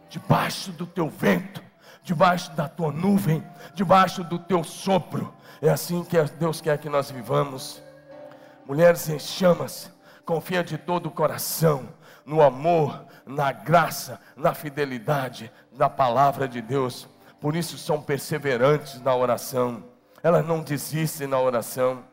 [0.10, 1.64] Debaixo do teu vento,
[2.04, 3.42] debaixo da tua nuvem,
[3.74, 5.34] debaixo do teu sopro.
[5.62, 7.82] É assim que Deus quer que nós vivamos
[8.70, 9.92] mulheres em chamas,
[10.24, 11.90] confia de todo o coração
[12.24, 17.10] no amor, na graça, na fidelidade da palavra de Deus.
[17.42, 19.84] Por isso são perseverantes na oração.
[20.22, 22.04] Elas não desistem na oração.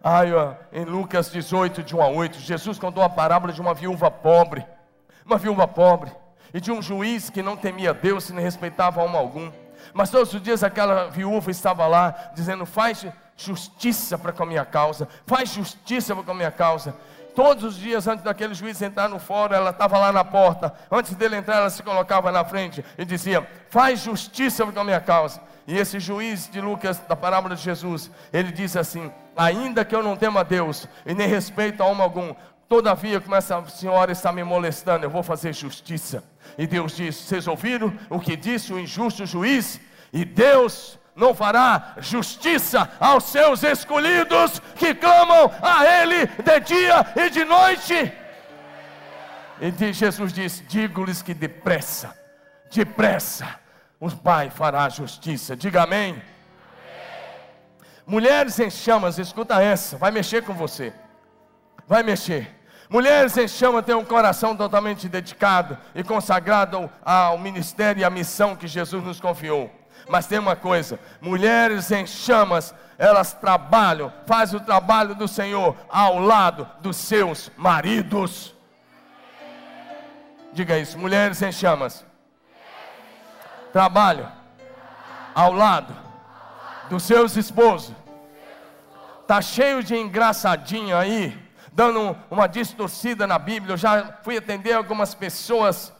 [0.00, 0.28] Ai,
[0.72, 4.64] em Lucas 18, de 1 a 8, Jesus contou a parábola de uma viúva pobre.
[5.26, 6.12] Uma viúva pobre.
[6.54, 9.50] E de um juiz que não temia Deus e nem respeitava homem algum.
[9.92, 13.04] Mas todos os dias aquela viúva estava lá dizendo: Faz
[13.38, 16.94] justiça para com a minha causa, faz justiça para com a minha causa.
[17.34, 20.74] Todos os dias, antes daquele juiz entrar no fórum, ela estava lá na porta.
[20.90, 24.84] Antes dele entrar, ela se colocava na frente e dizia: Faz justiça para com a
[24.84, 25.40] minha causa.
[25.64, 30.02] E esse juiz de Lucas, da parábola de Jesus, ele diz assim: Ainda que eu
[30.02, 32.34] não tema a Deus e nem respeito a homem algum,
[32.68, 36.24] todavia, como essa senhora está me molestando, eu vou fazer justiça.
[36.58, 39.80] E Deus diz: Vocês ouviram o que disse o injusto juiz?
[40.12, 47.28] E Deus não fará justiça aos seus escolhidos que clamam a Ele de dia e
[47.28, 48.12] de noite.
[49.60, 52.16] E Jesus disse: Digo-lhes que depressa,
[52.70, 53.48] depressa,
[53.98, 55.56] o Pai fará justiça.
[55.56, 56.22] Diga amém.
[58.06, 60.94] Mulheres em chamas, escuta essa, vai mexer com você.
[61.86, 62.56] Vai mexer.
[62.88, 68.56] Mulheres em chama têm um coração totalmente dedicado e consagrado ao ministério e à missão
[68.56, 69.77] que Jesus nos confiou.
[70.08, 76.18] Mas tem uma coisa: mulheres em chamas, elas trabalham, fazem o trabalho do Senhor ao
[76.18, 78.54] lado dos seus maridos.
[80.52, 82.04] Diga isso, mulheres em chamas.
[83.72, 84.32] Trabalham
[85.34, 85.94] ao lado
[86.88, 87.94] dos seus esposos.
[89.26, 91.38] Tá cheio de engraçadinho aí,
[91.70, 93.74] dando uma distorcida na Bíblia.
[93.74, 95.92] Eu já fui atender algumas pessoas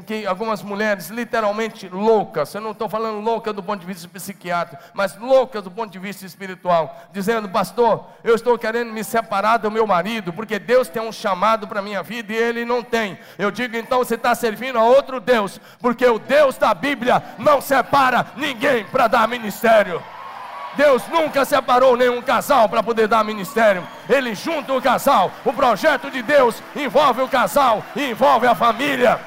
[0.00, 4.82] que algumas mulheres literalmente loucas, eu não estou falando louca do ponto de vista psiquiátrico,
[4.94, 9.70] mas loucas do ponto de vista espiritual, dizendo, pastor, eu estou querendo me separar do
[9.70, 13.18] meu marido, porque Deus tem um chamado para a minha vida e ele não tem.
[13.38, 17.60] Eu digo, então você está servindo a outro Deus, porque o Deus da Bíblia não
[17.60, 20.02] separa ninguém para dar ministério.
[20.74, 23.86] Deus nunca separou nenhum casal para poder dar ministério.
[24.08, 25.30] Ele junta o casal.
[25.44, 29.20] O projeto de Deus envolve o casal e envolve a família.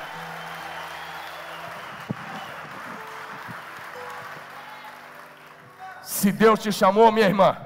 [6.15, 7.57] Se Deus te chamou, minha irmã,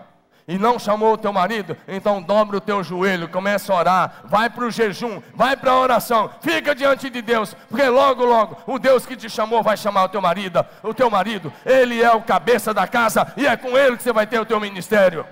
[0.47, 4.49] e não chamou o teu marido, então dobre o teu joelho, começa a orar, vai
[4.49, 8.79] para o jejum, vai para a oração, fica diante de Deus, porque logo, logo, o
[8.79, 12.23] Deus que te chamou vai chamar o teu marido, o teu marido, ele é o
[12.23, 15.27] cabeça da casa e é com ele que você vai ter o teu ministério.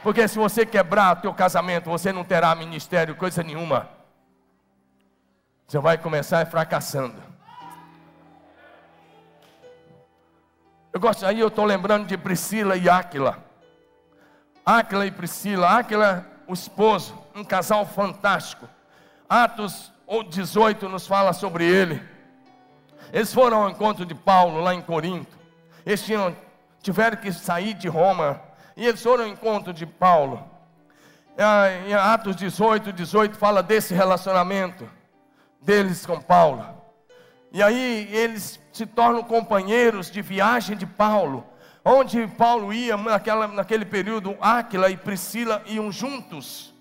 [0.00, 3.88] Porque se você quebrar o teu casamento, você não terá ministério, coisa nenhuma.
[5.66, 7.37] Você vai começar fracassando.
[10.92, 13.38] Eu gosto, aí eu estou lembrando de Priscila e Áquila.
[14.64, 15.78] Áquila e Priscila.
[15.78, 18.68] Áquila, o esposo, um casal fantástico.
[19.28, 19.92] Atos
[20.30, 22.02] 18 nos fala sobre ele.
[23.12, 25.36] Eles foram ao encontro de Paulo lá em Corinto.
[25.84, 26.34] Eles tinham,
[26.82, 28.40] tiveram que sair de Roma.
[28.74, 30.48] E eles foram ao encontro de Paulo.
[31.86, 34.88] Em Atos 18, 18 fala desse relacionamento
[35.60, 36.77] deles com Paulo.
[37.52, 41.46] E aí eles se tornam companheiros de viagem de Paulo.
[41.84, 46.74] Onde Paulo ia, naquela, naquele período, Áquila e Priscila iam juntos.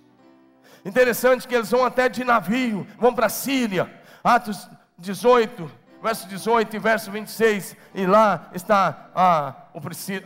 [0.84, 3.91] Interessante que eles vão até de navio, vão para Síria.
[4.24, 5.70] Atos 18,
[6.01, 7.76] verso 18 e verso 26.
[7.93, 9.53] E lá está a,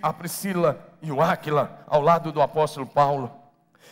[0.02, 3.32] a Priscila e o Áquila ao lado do apóstolo Paulo.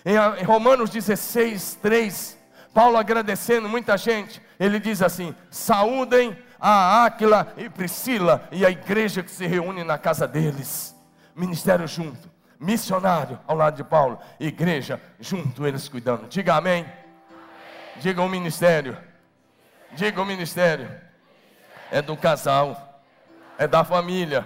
[0.06, 2.38] Em Romanos 16, 3,
[2.74, 9.24] Paulo agradecendo muita gente, ele diz assim: saúdem a Áquila e Priscila e a igreja
[9.24, 10.96] que se reúne na casa deles.
[11.34, 12.30] Ministério junto,
[12.60, 16.28] missionário ao lado de Paulo, igreja junto, eles cuidando.
[16.28, 16.84] Diga amém.
[16.84, 16.94] amém.
[18.02, 18.98] Diga o ministério.
[19.94, 20.90] Diga o ministério.
[21.90, 23.02] É do casal,
[23.58, 24.46] é da família.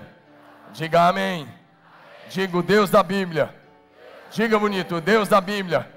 [0.72, 1.48] Diga amém.
[2.30, 3.54] Diga o Deus da Bíblia.
[4.32, 5.92] Diga bonito, Deus da Bíblia.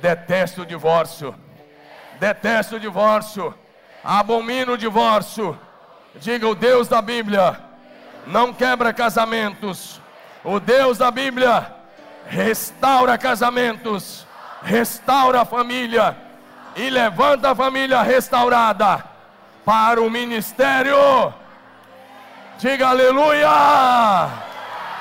[0.00, 1.34] Detesto o divórcio.
[2.18, 3.54] Detesto o divórcio
[4.02, 5.58] abomina o divórcio.
[6.14, 7.60] Diga o Deus da Bíblia,
[8.26, 10.00] não quebra casamentos.
[10.44, 11.74] O Deus da Bíblia
[12.26, 14.26] restaura casamentos,
[14.62, 16.16] restaura a família
[16.76, 19.04] e levanta a família restaurada
[19.64, 21.34] para o ministério.
[22.58, 23.48] Diga aleluia!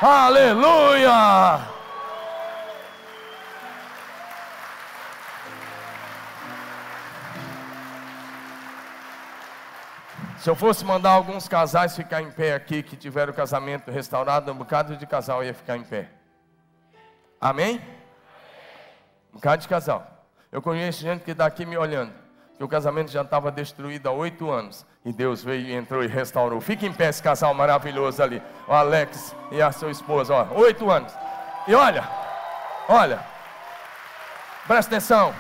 [0.02, 1.75] Aleluia!
[10.46, 14.56] Se eu fosse mandar alguns casais ficar em pé aqui, que tiveram casamento restaurado, um
[14.56, 16.08] bocado de casal ia ficar em pé.
[17.42, 17.82] Amém?
[19.32, 20.06] Um bocado de casal.
[20.52, 22.14] Eu conheço gente que está aqui me olhando,
[22.56, 26.08] que o casamento já estava destruído há oito anos, e Deus veio e entrou e
[26.08, 26.62] restaurou.
[26.62, 30.92] Fique em pé esse casal maravilhoso ali, o Alex e a sua esposa, ó, oito
[30.92, 31.12] anos.
[31.68, 32.08] E olha,
[32.88, 33.20] olha,
[34.68, 35.34] presta atenção.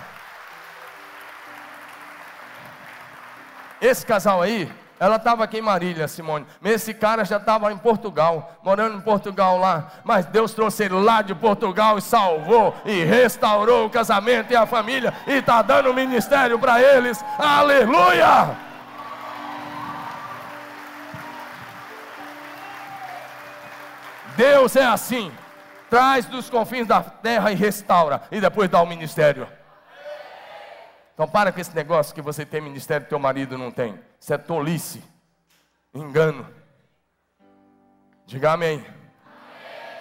[3.79, 6.45] Esse casal aí, ela estava aqui em Marília, Simone.
[6.63, 9.91] Esse cara já estava em Portugal, morando em Portugal lá.
[10.05, 14.65] Mas Deus trouxe ele lá de Portugal e salvou e restaurou o casamento e a
[14.65, 15.13] família.
[15.27, 17.23] E está dando ministério para eles.
[17.37, 18.55] Aleluia!
[24.37, 25.29] Deus é assim.
[25.89, 28.21] Traz dos confins da terra e restaura.
[28.31, 29.47] E depois dá o ministério.
[31.13, 33.97] Então para com esse negócio que você tem ministério e teu marido não tem.
[34.25, 35.03] Isso é tolice,
[35.93, 36.51] engano.
[38.25, 38.79] Diga amém.
[38.79, 38.93] amém.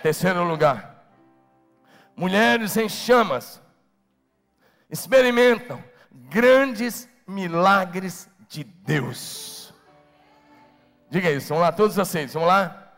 [0.03, 1.05] Terceiro lugar.
[2.16, 3.61] Mulheres em chamas
[4.89, 9.75] experimentam grandes milagres de Deus.
[11.11, 12.95] Diga isso, vamos lá, todos vocês, vamos lá.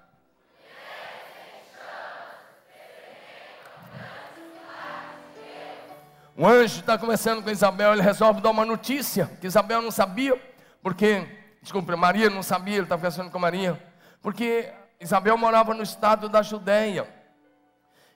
[6.37, 10.41] O anjo está conversando com Isabel, ele resolve dar uma notícia que Isabel não sabia,
[10.87, 11.27] porque,
[11.61, 13.77] desculpa, Maria não sabia, ele está conversando com Maria,
[14.23, 17.13] porque Isabel morava no estado da Judéia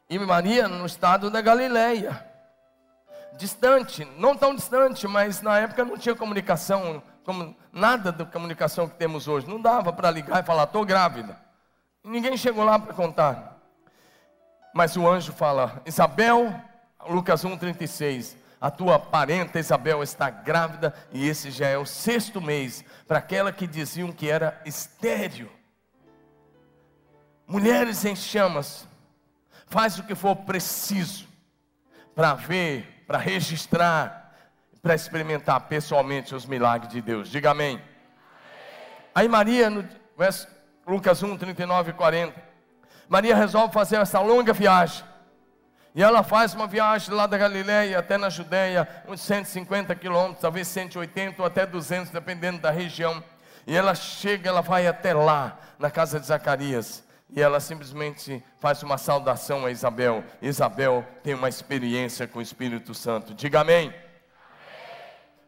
[0.08, 2.24] e Maria no estado da Galileia,
[3.36, 8.94] distante, não tão distante, mas na época não tinha comunicação, como nada da comunicação que
[8.94, 11.36] temos hoje, não dava para ligar e falar, estou grávida.
[12.04, 13.58] E ninguém chegou lá para contar.
[14.72, 16.54] Mas o anjo fala: Isabel,
[17.08, 18.36] Lucas 1,36.
[18.60, 23.50] A tua parenta Isabel está grávida e esse já é o sexto mês para aquela
[23.50, 25.50] que diziam que era estéreo.
[27.46, 28.86] Mulheres em chamas,
[29.66, 31.26] faz o que for preciso
[32.14, 34.36] para ver, para registrar,
[34.82, 37.30] para experimentar pessoalmente os milagres de Deus.
[37.30, 37.76] Diga amém.
[37.76, 37.84] amém.
[39.14, 39.88] Aí Maria, no
[40.86, 42.42] Lucas 1, 39 e 40,
[43.08, 45.09] Maria resolve fazer essa longa viagem.
[45.94, 50.68] E ela faz uma viagem lá da Galileia até na Judéia, uns 150 quilômetros, talvez
[50.68, 53.22] 180 ou até 200, dependendo da região.
[53.66, 57.02] E ela chega, ela vai até lá, na casa de Zacarias.
[57.28, 60.24] E ela simplesmente faz uma saudação a Isabel.
[60.40, 63.34] Isabel tem uma experiência com o Espírito Santo.
[63.34, 63.92] Diga amém.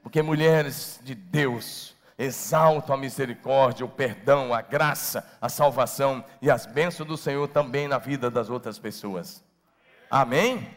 [0.03, 6.67] Porque mulheres de Deus exaltam a misericórdia, o perdão, a graça, a salvação e as
[6.67, 9.43] bênçãos do Senhor também na vida das outras pessoas.
[10.13, 10.69] Amém?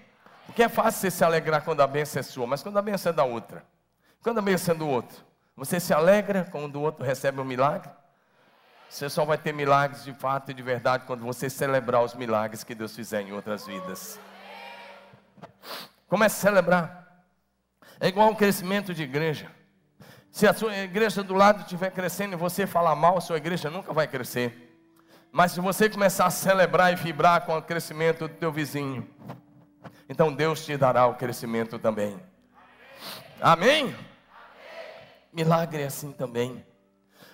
[0.45, 3.09] Porque é fácil você se alegrar quando a bênção é sua, mas quando a bênção
[3.09, 3.65] é da outra,
[4.23, 5.17] quando a bênção é do outro,
[5.57, 7.91] você se alegra quando o outro recebe um milagre?
[8.87, 12.63] Você só vai ter milagres de fato e de verdade quando você celebrar os milagres
[12.63, 14.17] que Deus fizer em outras vidas.
[16.07, 17.25] Comece a celebrar.
[17.99, 19.51] É igual um crescimento de igreja.
[20.31, 23.69] Se a sua igreja do lado estiver crescendo e você falar mal, a sua igreja
[23.69, 24.64] nunca vai crescer.
[25.37, 29.05] Mas se você começar a celebrar e vibrar com o crescimento do teu vizinho,
[30.07, 32.17] então Deus te dará o crescimento também.
[33.41, 33.83] Amém?
[33.83, 33.95] Amém?
[35.33, 36.65] Milagre é assim também.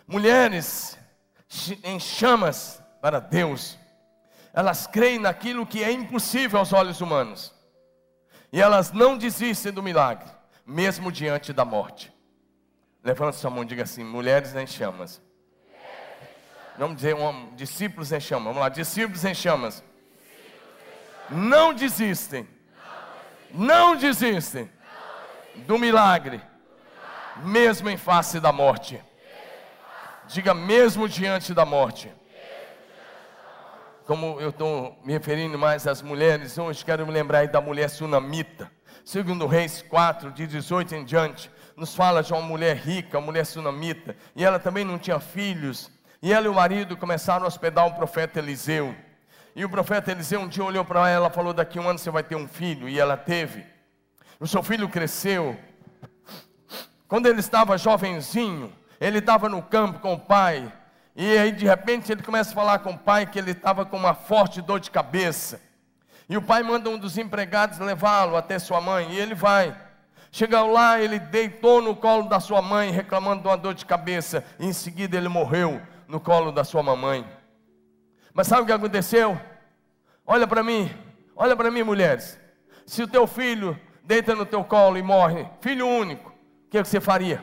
[0.08, 0.98] Mulheres
[1.84, 3.78] em chamas para Deus,
[4.52, 7.54] elas creem naquilo que é impossível aos olhos humanos,
[8.52, 10.28] e elas não desistem do milagre,
[10.66, 12.12] mesmo diante da morte.
[13.04, 15.22] Levanta sua mão e diga assim: mulheres em chamas.
[16.82, 18.46] Vamos dizer, um, discípulos em chamas.
[18.46, 19.84] Vamos lá, discípulos em chamas.
[21.30, 22.48] Não desistem.
[23.52, 24.68] Não desistem
[25.68, 26.42] do milagre,
[27.44, 29.00] mesmo em face da morte.
[30.26, 32.12] Diga mesmo diante da morte.
[34.08, 38.72] Como eu estou me referindo mais às mulheres, hoje quero me lembrar da mulher sunamita.
[39.06, 43.46] Segundo Reis 4, de 18 em diante, nos fala de uma mulher rica, uma mulher
[43.46, 47.88] sunamita, e ela também não tinha filhos, e ela e o marido começaram a hospedar
[47.88, 48.96] o profeta Eliseu.
[49.56, 52.12] E o profeta Eliseu um dia olhou para ela e falou: Daqui um ano você
[52.12, 52.88] vai ter um filho.
[52.88, 53.66] E ela teve.
[54.40, 55.58] O seu filho cresceu.
[57.08, 60.72] Quando ele estava jovenzinho, ele estava no campo com o pai.
[61.16, 63.98] E aí de repente ele começa a falar com o pai que ele estava com
[63.98, 65.60] uma forte dor de cabeça.
[66.30, 69.12] E o pai manda um dos empregados levá-lo até sua mãe.
[69.12, 69.76] E ele vai.
[70.32, 74.46] Chegou lá, ele deitou no colo da sua mãe, reclamando de uma dor de cabeça.
[74.60, 75.82] E em seguida ele morreu
[76.12, 77.26] no colo da sua mamãe.
[78.34, 79.40] Mas sabe o que aconteceu?
[80.28, 80.92] Olha para mim,
[81.38, 82.38] olha para mim, mulheres.
[82.86, 86.84] Se o teu filho deita no teu colo e morre, filho único, o que, é
[86.84, 87.42] que você faria?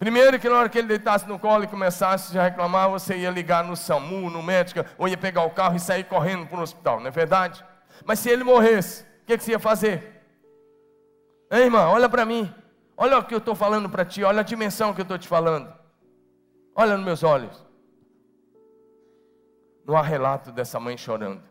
[0.00, 3.30] Primeiro que na hora que ele deitasse no colo e começasse a reclamar, você ia
[3.30, 6.62] ligar no SAMU, no médico, ou ia pegar o carro e sair correndo para o
[6.62, 7.64] hospital, não é verdade?
[8.04, 10.24] Mas se ele morresse, o que, é que você ia fazer?
[11.48, 12.52] Ei, irmã, olha para mim.
[12.96, 15.28] Olha o que eu estou falando para ti, olha a dimensão que eu estou te
[15.28, 15.83] falando.
[16.74, 17.64] Olha nos meus olhos.
[19.86, 21.42] Não há relato dessa mãe chorando.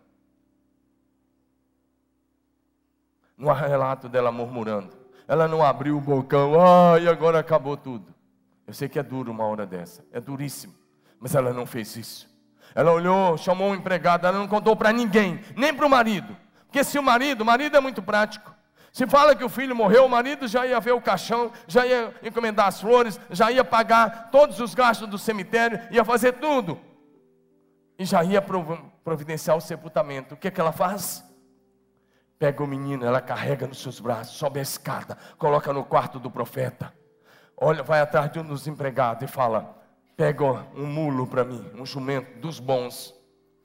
[3.38, 4.95] Não há relato dela murmurando.
[5.28, 8.13] Ela não abriu o bocão, ah, e agora acabou tudo.
[8.67, 10.74] Eu sei que é duro uma hora dessa, é duríssimo.
[11.19, 12.30] Mas ela não fez isso.
[12.76, 16.36] Ela olhou, chamou um empregado, ela não contou para ninguém, nem para o marido.
[16.65, 18.53] Porque se o marido, o marido é muito prático.
[18.94, 22.14] Se fala que o filho morreu, o marido já ia ver o caixão, já ia
[22.22, 26.80] encomendar as flores, já ia pagar todos os gastos do cemitério, ia fazer tudo.
[27.98, 28.39] E já ia
[29.04, 30.36] providenciar o sepultamento.
[30.36, 31.24] O que, é que ela faz?
[32.38, 36.30] Pega o menino, ela carrega nos seus braços, sobe a escada, coloca no quarto do
[36.30, 36.94] profeta.
[37.58, 39.76] Olha, vai atrás de um dos empregados e fala:
[40.16, 43.12] Pega um mulo para mim, um jumento dos bons.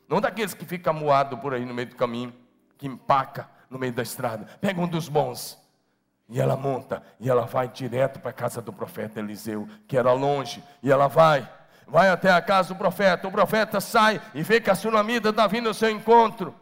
[0.09, 2.33] Não daqueles que fica moado por aí no meio do caminho,
[2.79, 4.46] que empaca no meio da estrada.
[4.60, 5.58] Pega um dos bons.
[6.28, 10.12] E ela monta, e ela vai direto para a casa do profeta Eliseu, que era
[10.12, 11.48] longe, e ela vai,
[11.86, 13.26] vai até a casa do profeta.
[13.26, 16.54] O profeta sai e vê que a sunamita está vindo ao seu encontro.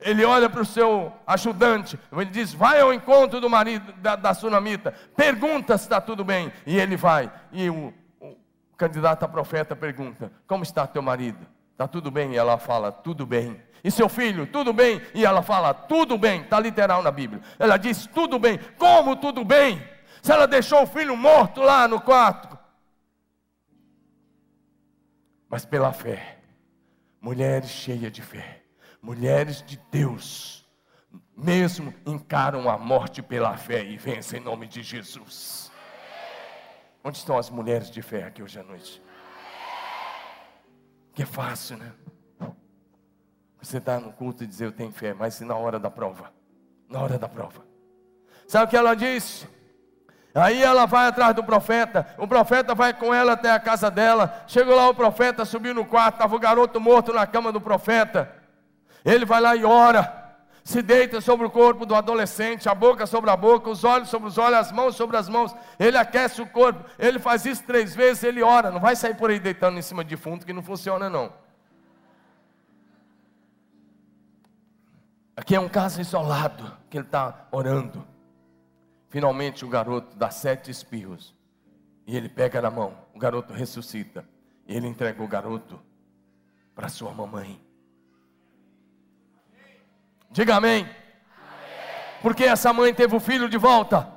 [0.00, 4.32] Ele olha para o seu ajudante, ele diz: Vai ao encontro do marido da, da
[4.32, 6.52] sunamita, pergunta se está tudo bem.
[6.64, 8.36] E ele vai, e o, o
[8.76, 11.44] candidato a profeta pergunta: Como está teu marido?
[11.72, 12.32] Está tudo bem?
[12.32, 13.60] E ela fala: Tudo bem.
[13.84, 15.02] E seu filho, tudo bem?
[15.12, 17.42] E ela fala, tudo bem, está literal na Bíblia.
[17.58, 18.58] Ela diz, tudo bem.
[18.78, 19.82] Como tudo bem?
[20.22, 22.56] Se ela deixou o filho morto lá no quarto.
[25.48, 26.38] Mas pela fé,
[27.20, 28.62] mulheres cheias de fé,
[29.02, 30.64] mulheres de Deus,
[31.36, 35.70] mesmo encaram a morte pela fé e vencem em nome de Jesus.
[37.04, 39.02] Onde estão as mulheres de fé aqui hoje à noite?
[41.14, 41.92] Que é fácil, né?
[43.60, 46.32] Você está no culto e dizer eu tenho fé, mas na hora da prova.
[46.88, 47.62] Na hora da prova.
[48.48, 49.46] Sabe o que ela disse?
[50.34, 54.44] Aí ela vai atrás do profeta, o profeta vai com ela até a casa dela.
[54.46, 58.34] Chegou lá o profeta, subiu no quarto, estava o garoto morto na cama do profeta.
[59.04, 60.21] Ele vai lá e ora,
[60.64, 64.28] se deita sobre o corpo do adolescente, a boca sobre a boca, os olhos sobre
[64.28, 65.54] os olhos, as mãos sobre as mãos.
[65.78, 68.70] Ele aquece o corpo, ele faz isso três vezes, ele ora.
[68.70, 71.32] Não vai sair por aí deitando em cima de defunto, que não funciona não.
[75.34, 78.06] Aqui é um caso isolado que ele está orando.
[79.08, 81.34] Finalmente o garoto dá sete espirros.
[82.06, 84.24] E ele pega na mão, o garoto ressuscita.
[84.66, 85.80] E ele entrega o garoto
[86.74, 87.60] para sua mamãe.
[90.32, 90.82] Diga amém.
[90.82, 90.90] amém.
[92.22, 94.08] Porque essa mãe teve o filho de volta.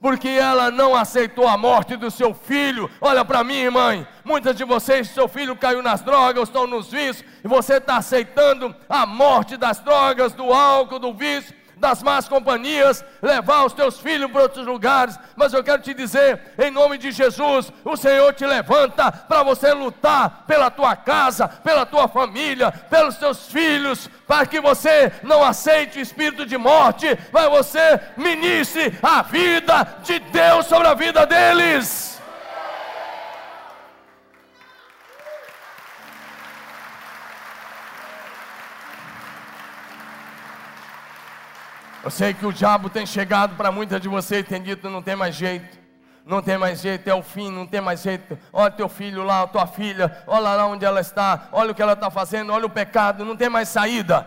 [0.00, 2.90] porque ela não aceitou a morte do seu filho.
[3.00, 4.04] Olha para mim, mãe.
[4.24, 8.74] Muitas de vocês, seu filho caiu nas drogas, estão nos vícios, e você está aceitando
[8.88, 14.30] a morte das drogas, do álcool, do vício das más companhias, levar os teus filhos
[14.30, 15.18] para outros lugares.
[15.34, 19.72] Mas eu quero te dizer, em nome de Jesus, o Senhor te levanta para você
[19.72, 25.98] lutar pela tua casa, pela tua família, pelos teus filhos, para que você não aceite
[25.98, 32.11] o espírito de morte, mas você ministre a vida de Deus sobre a vida deles.
[42.04, 45.00] Eu sei que o diabo tem chegado para muitas de vocês e tem dito: não
[45.00, 45.78] tem mais jeito,
[46.26, 48.36] não tem mais jeito, é o fim, não tem mais jeito.
[48.52, 51.92] Olha teu filho lá, tua filha, olha lá onde ela está, olha o que ela
[51.92, 54.26] está fazendo, olha o pecado, não tem mais saída.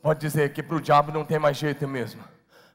[0.00, 2.22] Pode dizer que para o diabo não tem mais jeito mesmo,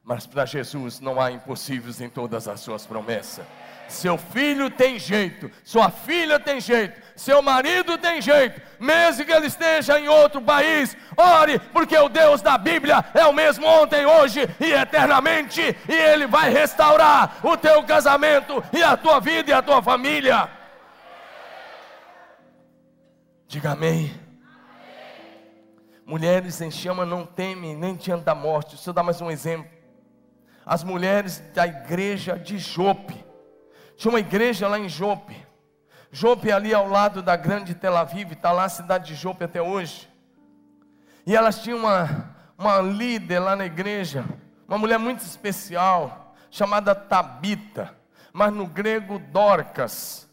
[0.04, 3.46] mas para Jesus não há impossíveis em todas as suas promessas.
[3.88, 9.46] Seu filho tem jeito, sua filha tem jeito, seu marido tem jeito, mesmo que ele
[9.46, 14.48] esteja em outro país, ore, porque o Deus da Bíblia é o mesmo ontem, hoje
[14.58, 19.62] e eternamente, e Ele vai restaurar o teu casamento, e a tua vida e a
[19.62, 20.48] tua família.
[23.46, 24.18] Diga amém.
[26.06, 28.74] Mulheres em chama não temem nem diante da morte.
[28.74, 29.81] Deixa eu dar mais um exemplo.
[30.64, 33.22] As mulheres da igreja de Jope
[33.96, 35.36] tinha uma igreja lá em Jope.
[36.10, 39.44] Jope é ali ao lado da grande Tel Aviv, está lá a cidade de Jope
[39.44, 40.08] até hoje.
[41.24, 44.24] E elas tinham uma, uma líder lá na igreja,
[44.66, 47.96] uma mulher muito especial, chamada Tabita,
[48.32, 50.28] mas no grego Dorcas.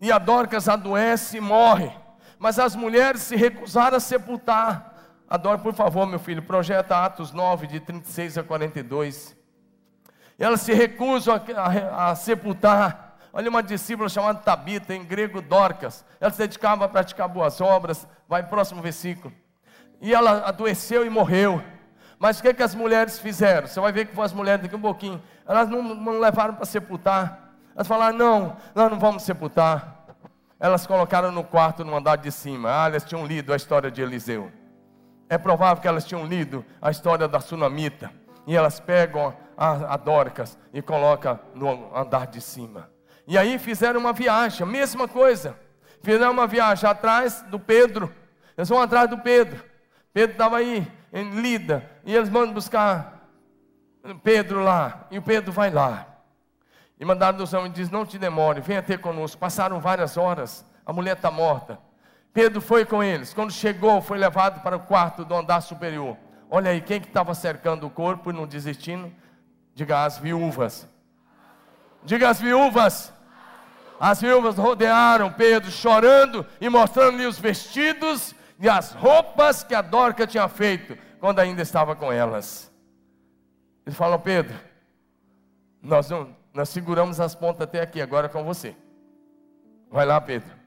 [0.00, 1.92] E a Dorcas adoece e morre.
[2.38, 4.91] Mas as mulheres se recusaram a sepultar.
[5.32, 9.42] Adoro, por favor, meu filho, projeta Atos 9, de 36 a 42
[10.38, 13.16] elas se recusam a, a, a sepultar.
[13.32, 16.04] Olha uma discípula chamada Tabita, em grego Dorcas.
[16.20, 18.08] Ela se dedicava a praticar boas obras.
[18.28, 19.32] Vai próximo versículo.
[20.00, 21.62] E ela adoeceu e morreu.
[22.18, 23.68] Mas o que, é que as mulheres fizeram?
[23.68, 25.22] Você vai ver que foram as mulheres daqui um pouquinho.
[25.46, 27.54] Elas não, não levaram para sepultar.
[27.74, 30.06] Elas falaram: não, nós não vamos sepultar.
[30.58, 32.68] Elas colocaram no quarto no andar de cima.
[32.68, 34.50] Ah, elas tinham lido a história de Eliseu.
[35.32, 38.12] É provável que elas tinham lido a história da sunamita.
[38.46, 42.90] E elas pegam a, a Dorcas e coloca no andar de cima.
[43.26, 45.58] E aí fizeram uma viagem, mesma coisa.
[46.02, 48.14] Fizeram uma viagem atrás do Pedro.
[48.58, 49.64] Eles vão atrás do Pedro.
[50.12, 51.90] Pedro estava aí, em Lida.
[52.04, 53.26] E eles mandam buscar
[54.22, 55.06] Pedro lá.
[55.10, 56.08] E o Pedro vai lá.
[57.00, 59.40] E mandaram dos homens e diz: Não te demore, venha ter conosco.
[59.40, 61.78] Passaram várias horas, a mulher está morta.
[62.32, 63.34] Pedro foi com eles.
[63.34, 66.16] Quando chegou, foi levado para o quarto do andar superior.
[66.50, 69.12] Olha aí, quem que estava cercando o corpo e não desistindo?
[69.74, 70.88] Diga as viúvas.
[72.04, 73.12] Diga as viúvas.
[74.00, 80.26] As viúvas rodearam Pedro chorando e mostrando-lhe os vestidos e as roupas que a Dorca
[80.26, 82.72] tinha feito quando ainda estava com elas.
[83.86, 84.58] Eles falam, Pedro,
[85.80, 88.74] nós, não, nós seguramos as pontas até aqui, agora é com você.
[89.90, 90.61] Vai lá, Pedro.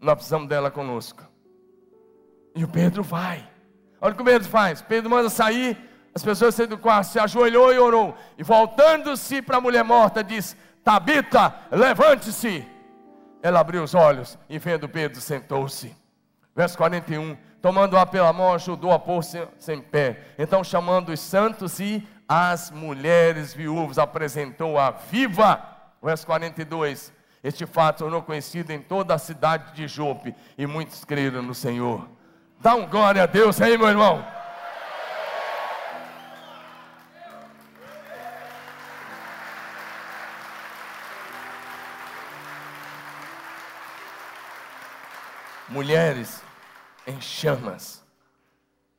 [0.00, 1.24] Nós precisamos dela conosco.
[2.54, 3.48] E o Pedro vai.
[4.00, 4.82] Olha o que o Pedro faz.
[4.82, 5.76] Pedro manda sair
[6.16, 8.16] as pessoas saíram do quarto, se ajoelhou e orou.
[8.38, 12.66] E voltando-se para a mulher morta, diz: Tabita, levante-se.
[13.42, 15.94] Ela abriu os olhos e vendo Pedro, sentou-se.
[16.54, 17.36] Verso 41.
[17.60, 20.22] Tomando-a pela mão, ajudou a pôr-se em pé.
[20.38, 25.62] Então, chamando os santos e as mulheres viúvas, apresentou-a viva.
[26.02, 27.12] Verso 42.
[27.46, 32.08] Este fato tornou conhecido em toda a cidade de Jope, e muitos creram no Senhor.
[32.58, 34.26] Dá um glória a Deus aí, meu irmão.
[45.68, 46.42] mulheres
[47.06, 48.04] em chamas.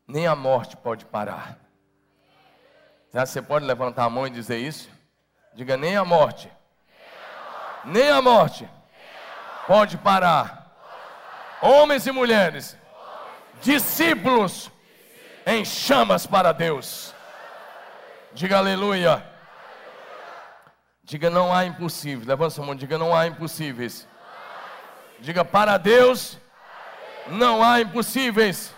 [0.07, 1.59] Nem a morte pode parar.
[3.11, 4.89] Você pode levantar a mão e dizer isso?
[5.53, 6.49] Diga, nem a morte.
[7.88, 8.69] Nem a morte.
[9.65, 10.67] Pode parar.
[11.61, 12.77] Homens e mulheres.
[13.61, 14.69] Discípulos
[15.45, 17.13] em chamas para Deus.
[18.33, 19.25] Diga aleluia.
[21.03, 22.27] Diga não há impossíveis.
[22.27, 24.07] Levanta sua mão, diga não há impossíveis.
[25.19, 26.38] Diga para Deus
[27.27, 28.73] não há impossíveis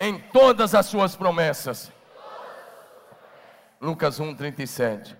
[0.00, 1.92] em todas as suas promessas.
[3.80, 5.16] Lucas 1:37.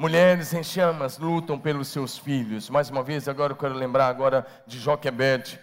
[0.00, 2.70] Mulheres em chamas lutam pelos seus filhos.
[2.70, 5.58] Mais uma vez, agora eu quero lembrar agora de Joquebede,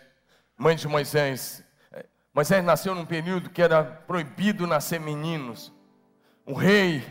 [0.57, 1.63] mãe de Moisés.
[2.33, 5.71] Moisés nasceu num período que era proibido nascer meninos.
[6.45, 7.01] o rei,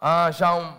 [0.00, 0.74] há já um,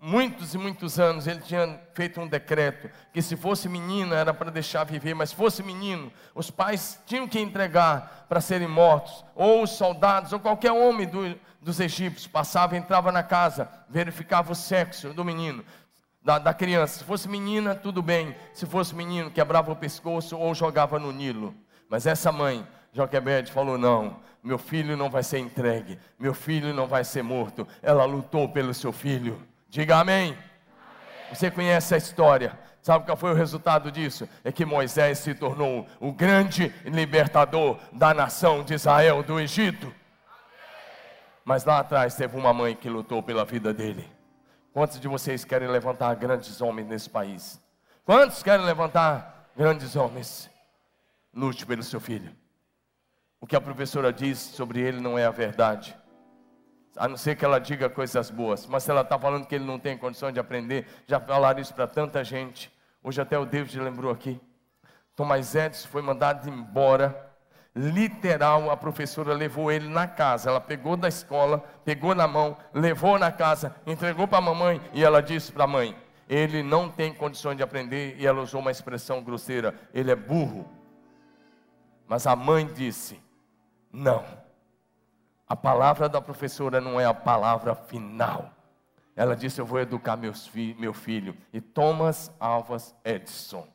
[0.00, 4.50] muitos e muitos anos, ele tinha feito um decreto que se fosse menina era para
[4.50, 9.62] deixar viver, mas se fosse menino, os pais tinham que entregar para serem mortos, ou
[9.62, 15.12] os soldados, ou qualquer homem do, dos egípcios passava, entrava na casa, verificava o sexo
[15.12, 15.64] do menino.
[16.22, 20.54] Da, da criança, se fosse menina, tudo bem, se fosse menino, quebrava o pescoço ou
[20.54, 21.54] jogava no Nilo.
[21.88, 26.86] Mas essa mãe, Joquebede, falou: não, meu filho não vai ser entregue, meu filho não
[26.86, 27.66] vai ser morto.
[27.82, 29.40] Ela lutou pelo seu filho.
[29.68, 30.30] Diga amém.
[30.32, 30.38] amém.
[31.32, 32.58] Você conhece a história.
[32.82, 34.28] Sabe qual foi o resultado disso?
[34.44, 39.92] É que Moisés se tornou o grande libertador da nação de Israel do Egito.
[41.48, 44.06] Mas lá atrás teve uma mãe que lutou pela vida dele.
[44.70, 47.58] Quantos de vocês querem levantar grandes homens nesse país?
[48.04, 50.50] Quantos querem levantar grandes homens?
[51.32, 52.30] Lute pelo seu filho.
[53.40, 55.96] O que a professora diz sobre ele não é a verdade
[56.98, 58.66] a não ser que ela diga coisas boas.
[58.66, 61.72] Mas se ela está falando que ele não tem condição de aprender, já falaram isso
[61.72, 62.70] para tanta gente.
[63.02, 64.38] Hoje até o David lembrou aqui.
[65.14, 67.27] Tomás Edson foi mandado embora.
[67.78, 70.50] Literal, a professora levou ele na casa.
[70.50, 75.04] Ela pegou da escola, pegou na mão, levou na casa, entregou para a mamãe e
[75.04, 75.96] ela disse para a mãe:
[76.28, 78.16] Ele não tem condições de aprender.
[78.18, 80.68] E ela usou uma expressão grosseira: Ele é burro.
[82.08, 83.22] Mas a mãe disse:
[83.92, 84.24] Não
[85.48, 88.52] a palavra da professora não é a palavra final.
[89.16, 91.34] Ela disse: Eu vou educar meus fi meu filho.
[91.52, 93.66] E Thomas Alvas Edison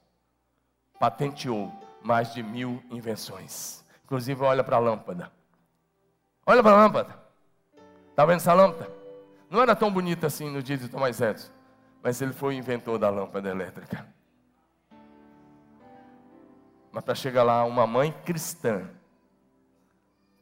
[0.99, 1.73] patenteou
[2.03, 3.82] mais de mil invenções.
[4.13, 5.31] Inclusive, olha para a lâmpada.
[6.45, 7.19] Olha para a lâmpada.
[8.11, 8.91] Está vendo essa lâmpada?
[9.49, 11.51] Não era tão bonita assim no dia de Thomas Edison.
[12.03, 14.05] Mas ele foi o inventor da lâmpada elétrica.
[16.91, 18.87] Mas para chegar lá, uma mãe cristã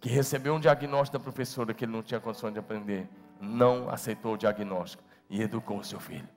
[0.01, 3.07] que recebeu um diagnóstico da professora que ele não tinha condição de aprender,
[3.39, 6.27] não aceitou o diagnóstico e educou o seu filho.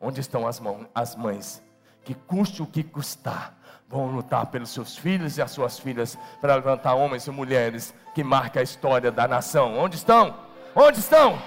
[0.00, 1.62] Onde estão as, mãos, as mães
[2.02, 3.58] que custe o que custar,
[3.92, 8.24] vão lutar pelos seus filhos e as suas filhas para levantar homens e mulheres que
[8.24, 9.78] marcam a história da nação?
[9.78, 10.34] Onde estão?
[10.74, 11.38] Onde estão?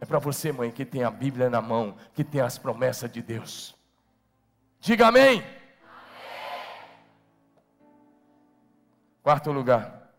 [0.00, 3.20] É para você, mãe, que tem a Bíblia na mão, que tem as promessas de
[3.20, 3.76] Deus.
[4.80, 5.44] Diga amém.
[9.22, 10.10] Quarto lugar.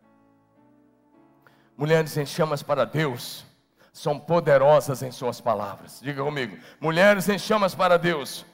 [1.75, 3.43] Mulheres em chamas para Deus
[3.91, 5.99] são poderosas em suas palavras.
[5.99, 6.57] Diga comigo.
[6.79, 8.45] Mulheres em chamas para Deus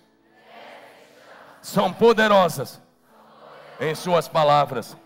[1.63, 2.81] são poderosas
[3.79, 4.97] em suas palavras.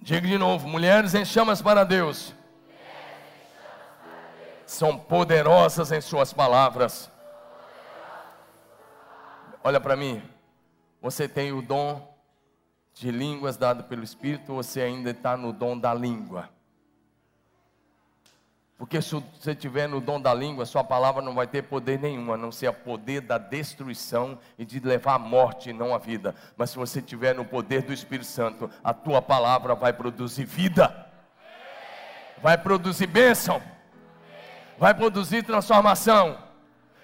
[0.00, 0.66] Diga de novo.
[0.66, 2.34] Mulheres em chamas para Deus
[4.66, 7.10] são poderosas em suas palavras.
[9.62, 10.22] Olha para mim.
[11.02, 12.16] Você tem o dom
[12.94, 16.48] de línguas dado pelo Espírito, você ainda está no dom da língua.
[18.82, 22.32] Porque se você estiver no dom da língua, sua palavra não vai ter poder nenhum,
[22.32, 25.98] a não ser o poder da destruição e de levar a morte e não a
[25.98, 26.34] vida.
[26.56, 31.08] Mas se você estiver no poder do Espírito Santo, a tua palavra vai produzir vida,
[32.42, 33.62] vai produzir bênção,
[34.76, 36.36] vai produzir transformação,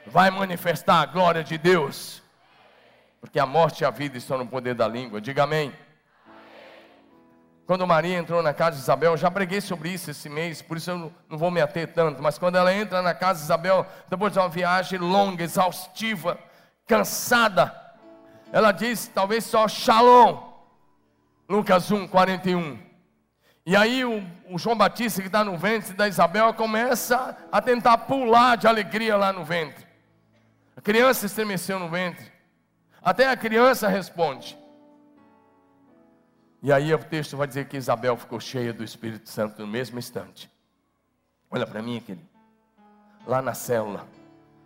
[0.04, 2.20] vai manifestar a glória de Deus.
[3.20, 5.20] Porque a morte e a vida estão no poder da língua.
[5.20, 5.72] Diga amém.
[7.68, 10.90] Quando Maria entrou na casa de Isabel, já preguei sobre isso esse mês, por isso
[10.90, 14.32] eu não vou me ater tanto, mas quando ela entra na casa de Isabel, depois
[14.32, 16.38] de uma viagem longa, exaustiva,
[16.86, 17.78] cansada,
[18.50, 20.50] ela diz talvez só Shalom,
[21.46, 22.78] Lucas 1, 41.
[23.66, 27.98] E aí o, o João Batista que está no ventre da Isabel começa a tentar
[27.98, 29.86] pular de alegria lá no ventre.
[30.74, 32.32] A criança estremeceu no ventre.
[33.02, 34.57] Até a criança responde.
[36.62, 39.98] E aí o texto vai dizer que Isabel ficou cheia do Espírito Santo no mesmo
[39.98, 40.50] instante.
[41.50, 42.26] Olha para mim, querido.
[43.26, 44.06] Lá na célula,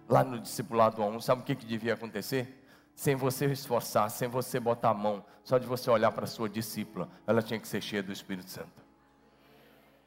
[0.08, 2.64] lá no discipulado 1, sabe o que, que devia acontecer?
[2.94, 7.08] Sem você esforçar, sem você botar a mão, só de você olhar para sua discípula,
[7.26, 8.82] ela tinha que ser cheia do Espírito Santo.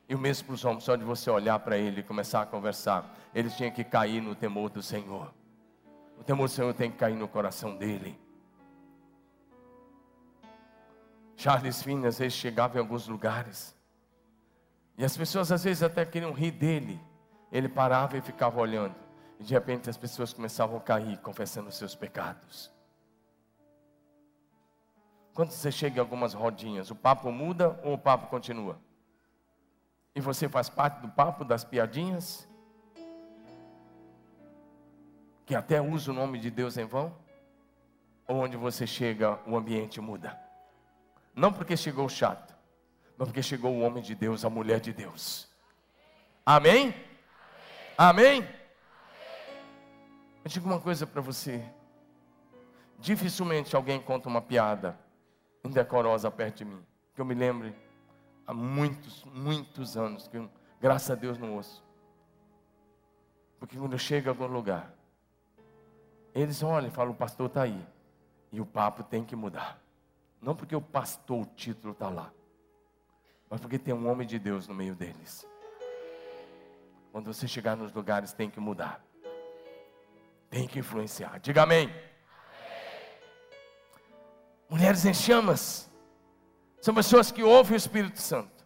[0.08, 2.46] E o mesmo para os homens, só de você olhar para ele e começar a
[2.46, 5.34] conversar, eles tinham que cair no temor do Senhor.
[6.20, 8.18] O temor do Senhor tem que cair no coração dele.
[11.36, 13.76] Charles Finney às vezes chegava em alguns lugares.
[14.98, 17.00] E as pessoas às vezes até queriam rir dele.
[17.52, 18.96] Ele parava e ficava olhando.
[19.40, 22.72] E de repente as pessoas começavam a cair, confessando os seus pecados.
[25.34, 28.80] Quando você chega em algumas rodinhas, o papo muda ou o papo continua?
[30.16, 32.48] E você faz parte do papo das piadinhas?
[35.46, 37.14] Que até usa o nome de Deus em vão?
[38.26, 40.45] Ou onde você chega, o ambiente muda?
[41.36, 42.56] Não porque chegou chato,
[43.18, 45.50] mas porque chegou o homem de Deus, a mulher de Deus.
[46.46, 46.94] Amém?
[47.98, 48.38] Amém?
[48.38, 48.56] Amém?
[50.44, 51.64] Eu digo uma coisa para você.
[53.00, 54.98] Dificilmente alguém conta uma piada
[55.64, 56.86] indecorosa perto de mim.
[57.14, 57.76] Que eu me lembre
[58.46, 60.48] há muitos, muitos anos, que
[60.80, 61.84] graças a Deus não ouço.
[63.60, 64.94] Porque quando eu chego a algum lugar,
[66.34, 67.86] eles olham e falam, o pastor está aí.
[68.52, 69.82] E o papo tem que mudar.
[70.42, 72.32] Não porque o pastor, o título está lá.
[73.50, 75.48] Mas porque tem um homem de Deus no meio deles.
[77.12, 79.02] Quando você chegar nos lugares, tem que mudar.
[80.50, 81.40] Tem que influenciar.
[81.40, 81.90] Diga amém.
[84.70, 85.90] Mulheres em chamas.
[86.82, 88.66] São pessoas que ouvem o Espírito Santo.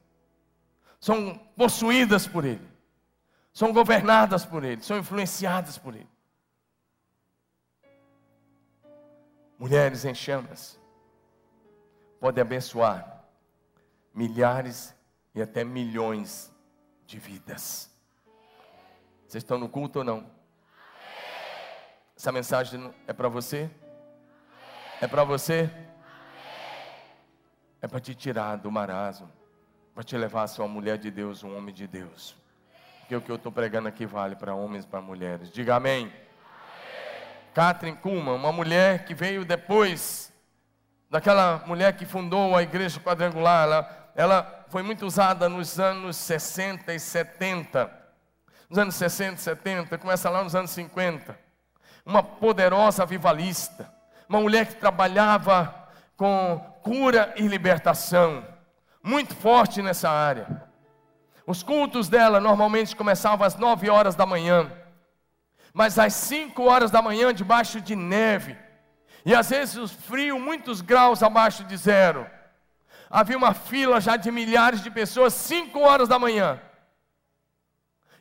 [1.00, 2.68] São possuídas por Ele.
[3.54, 4.82] São governadas por Ele.
[4.82, 6.10] São influenciadas por Ele.
[9.58, 10.79] Mulheres em chamas.
[12.20, 13.24] Podem abençoar
[14.14, 14.96] milhares
[15.34, 16.52] e até milhões
[17.06, 17.90] de vidas.
[19.28, 20.30] Vocês estão no culto ou não?
[22.18, 23.70] Essa mensagem é para você?
[25.00, 25.70] É para você?
[27.82, 29.32] É para te tirar do marasmo,
[29.96, 32.36] para te levar a ser uma mulher de Deus, um homem de Deus.
[33.00, 35.50] Porque o que eu estou pregando aqui vale para homens e para mulheres.
[35.50, 36.12] Diga amém.
[37.54, 40.29] Catherine Kuhlman, uma mulher que veio depois
[41.10, 43.64] daquela mulher que fundou a igreja quadrangular.
[43.64, 47.92] Ela, ela foi muito usada nos anos 60 e 70.
[48.70, 51.38] Nos anos 60 e 70, começa lá nos anos 50.
[52.06, 53.92] Uma poderosa avivalista.
[54.28, 55.74] Uma mulher que trabalhava
[56.16, 58.46] com cura e libertação.
[59.02, 60.70] Muito forte nessa área.
[61.48, 64.72] Os cultos dela normalmente começavam às 9 horas da manhã.
[65.74, 68.56] Mas às 5 horas da manhã, debaixo de neve.
[69.26, 72.26] E às vezes frio, muitos graus abaixo de zero.
[73.10, 76.62] Havia uma fila já de milhares de pessoas, 5 horas da manhã.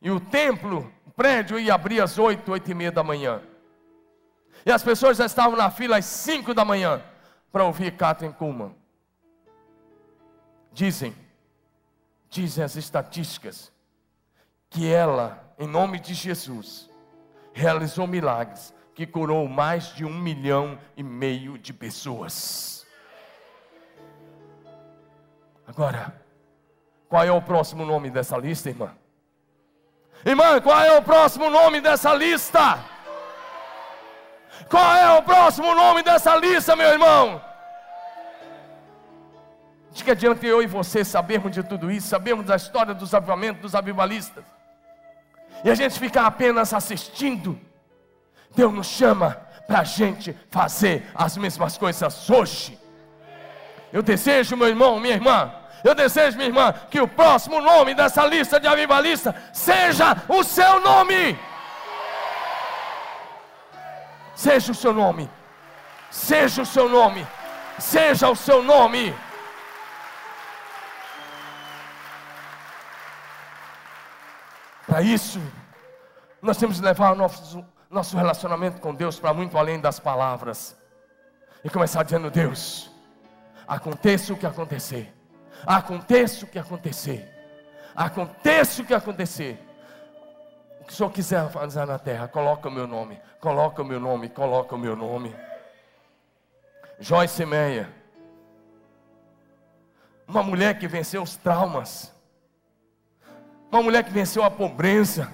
[0.00, 3.42] E o templo, o prédio ia abrir às 8, 8 e meia da manhã.
[4.64, 7.02] E as pessoas já estavam na fila às 5 da manhã
[7.52, 8.74] para ouvir Catherine Kuhlman.
[10.72, 11.14] Dizem,
[12.30, 13.72] dizem as estatísticas,
[14.70, 16.88] que ela, em nome de Jesus,
[17.52, 22.84] realizou milagres que curou mais de um milhão e meio de pessoas.
[25.68, 26.20] Agora,
[27.08, 28.90] qual é o próximo nome dessa lista, irmã?
[30.26, 32.80] Irmã, qual é o próximo nome dessa lista?
[34.68, 37.40] Qual é o próximo nome dessa lista, meu irmão?
[39.92, 43.62] De que adianta eu e você sabermos de tudo isso, sabermos da história dos avivamentos,
[43.62, 44.44] dos avivalistas,
[45.62, 47.67] e a gente ficar apenas assistindo.
[48.54, 49.36] Deus nos chama
[49.66, 52.78] para a gente fazer as mesmas coisas hoje.
[53.92, 55.52] Eu desejo, meu irmão, minha irmã,
[55.84, 60.80] eu desejo, minha irmã, que o próximo nome dessa lista de avivalistas seja o seu
[60.80, 61.38] nome.
[64.34, 65.28] Seja o seu nome.
[66.10, 67.26] Seja o seu nome.
[67.78, 69.14] Seja o seu nome.
[74.86, 75.40] Para isso,
[76.40, 77.16] nós temos que levar o
[77.90, 80.76] nosso, relacionamento com Deus para muito além das palavras.
[81.64, 82.90] E começar dizendo: Deus,
[83.66, 85.12] aconteça o que acontecer,
[85.66, 87.28] aconteça o que acontecer,
[87.94, 89.64] aconteça o que acontecer.
[90.86, 94.28] Que o Senhor quiser fazer na terra, coloca o meu nome, coloca o meu nome,
[94.28, 95.34] coloca o meu nome.
[96.98, 97.92] Joyce Meia,
[100.26, 102.14] uma mulher que venceu os traumas,
[103.70, 105.30] uma mulher que venceu a pobreza,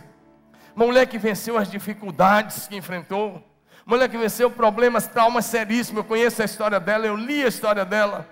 [0.74, 3.42] mulher que venceu as dificuldades que enfrentou,
[3.86, 5.98] mulher que venceu problemas, traumas seríssimos.
[5.98, 8.28] Eu conheço a história dela, eu li a história dela.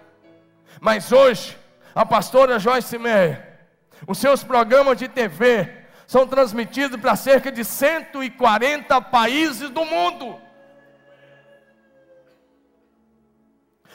[0.80, 1.56] Mas hoje,
[1.94, 3.48] a pastora Joyce Meia,
[4.06, 5.70] os seus programas de TV,
[6.06, 10.40] são transmitidos para cerca de 140 países do mundo.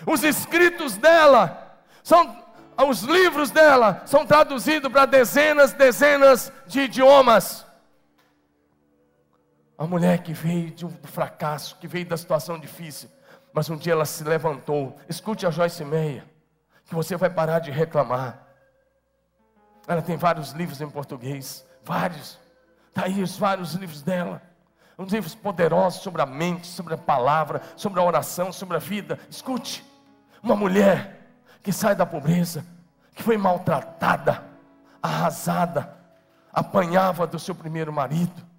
[0.05, 2.47] Os escritos dela são
[2.85, 7.66] os livros dela são traduzidos para dezenas, dezenas de idiomas.
[9.77, 13.09] A mulher que veio de um fracasso, que veio da situação difícil,
[13.53, 14.97] mas um dia ela se levantou.
[15.07, 16.25] Escute a Joyce Meia,
[16.85, 18.47] que você vai parar de reclamar.
[19.87, 21.65] Ela tem vários livros em português.
[21.83, 22.39] Vários.
[22.89, 24.41] Está aí os vários livros dela.
[24.97, 29.19] Uns livros poderosos sobre a mente, sobre a palavra, sobre a oração, sobre a vida.
[29.29, 29.85] Escute.
[30.41, 31.27] Uma mulher
[31.61, 32.65] que sai da pobreza,
[33.13, 34.43] que foi maltratada,
[35.01, 35.95] arrasada,
[36.51, 38.56] apanhava do seu primeiro marido.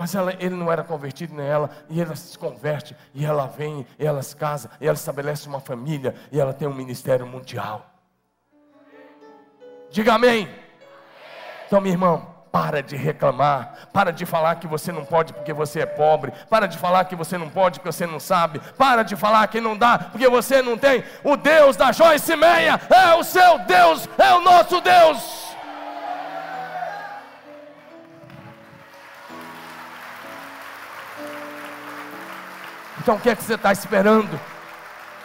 [0.00, 3.86] Mas ela, ele não era convertido nem ela, e ela se converte, e ela vem,
[3.98, 7.84] e ela se casa, e ela estabelece uma família, e ela tem um ministério mundial.
[9.90, 10.48] Diga amém.
[11.66, 15.80] Então, meu irmão, para de reclamar, para de falar que você não pode porque você
[15.80, 19.16] é pobre, para de falar que você não pode porque você não sabe, para de
[19.16, 21.04] falar que não dá porque você não tem.
[21.22, 25.49] O Deus da Joyce Meia é o seu Deus, é o nosso Deus.
[33.00, 34.38] Então o que é que você está esperando?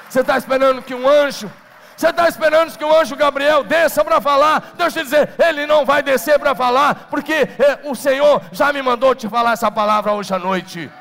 [0.10, 1.50] Você está esperando que um anjo
[1.96, 4.74] você está esperando que o anjo Gabriel desça para falar?
[4.78, 8.74] Deixa eu te dizer, ele não vai descer para falar, porque é, o Senhor já
[8.74, 10.92] me mandou te falar essa palavra hoje à noite.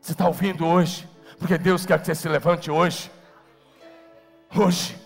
[0.00, 1.08] Você está ouvindo hoje?
[1.38, 3.10] Porque Deus quer que você se levante hoje.
[4.56, 4.98] Hoje.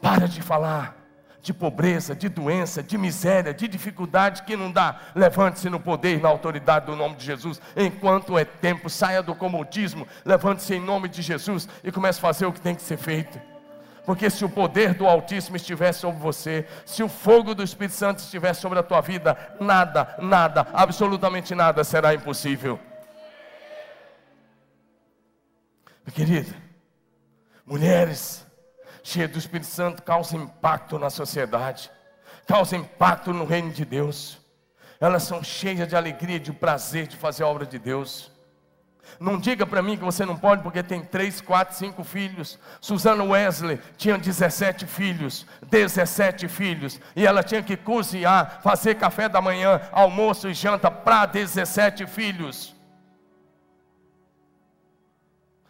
[0.00, 0.97] Para de falar
[1.48, 5.00] de pobreza, de doença, de miséria, de dificuldade que não dá.
[5.14, 7.58] Levante-se no poder na autoridade do nome de Jesus.
[7.74, 12.44] Enquanto é tempo, saia do comodismo, levante-se em nome de Jesus e comece a fazer
[12.44, 13.40] o que tem que ser feito.
[14.04, 18.18] Porque se o poder do Altíssimo estiver sobre você, se o fogo do Espírito Santo
[18.18, 22.78] estiver sobre a tua vida, nada, nada, absolutamente nada será impossível.
[26.12, 26.54] Querida,
[27.64, 28.46] mulheres,
[29.08, 31.90] cheia do Espírito Santo, causa impacto na sociedade,
[32.46, 34.38] causa impacto no reino de Deus.
[35.00, 38.30] Elas são cheias de alegria, de prazer de fazer a obra de Deus.
[39.18, 42.58] Não diga para mim que você não pode, porque tem três, quatro, cinco filhos.
[42.82, 49.40] Susana Wesley tinha 17 filhos, 17 filhos, e ela tinha que cozinhar, fazer café da
[49.40, 52.76] manhã, almoço e janta para 17 filhos.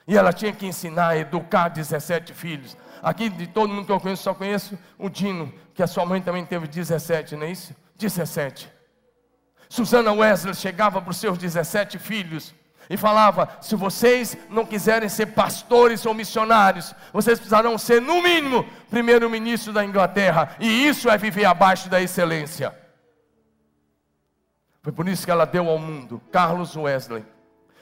[0.09, 2.77] E ela tinha que ensinar, educar 17 filhos.
[3.03, 6.21] Aqui de todo mundo que eu conheço, só conheço o Dino, que a sua mãe
[6.21, 7.75] também teve 17, não é isso?
[7.97, 8.71] 17.
[9.69, 12.55] Susana Wesley chegava para os seus 17 filhos
[12.89, 18.65] e falava: se vocês não quiserem ser pastores ou missionários, vocês precisarão ser, no mínimo,
[18.89, 22.77] primeiro-ministro da Inglaterra, e isso é viver abaixo da excelência.
[24.83, 27.25] Foi por isso que ela deu ao mundo Carlos Wesley,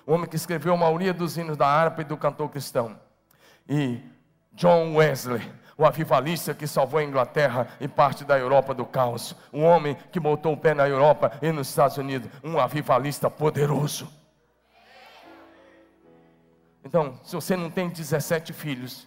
[0.05, 2.99] o homem que escreveu a maioria dos hinos da harpa e do cantor cristão.
[3.69, 4.01] E
[4.57, 5.43] John Wesley,
[5.77, 10.19] o avivalista que salvou a Inglaterra e parte da Europa do caos, um homem que
[10.19, 14.09] botou o pé na Europa e nos Estados Unidos, um avivalista poderoso.
[16.83, 19.07] Então, se você não tem 17 filhos,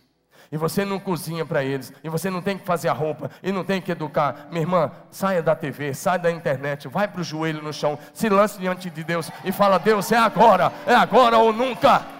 [0.52, 3.52] e você não cozinha para eles, e você não tem que fazer a roupa, e
[3.52, 7.24] não tem que educar, minha irmã, saia da TV, saia da internet, vai para o
[7.24, 11.38] joelho no chão, se lance diante de Deus e fala: Deus, é agora, é agora
[11.38, 12.18] ou nunca.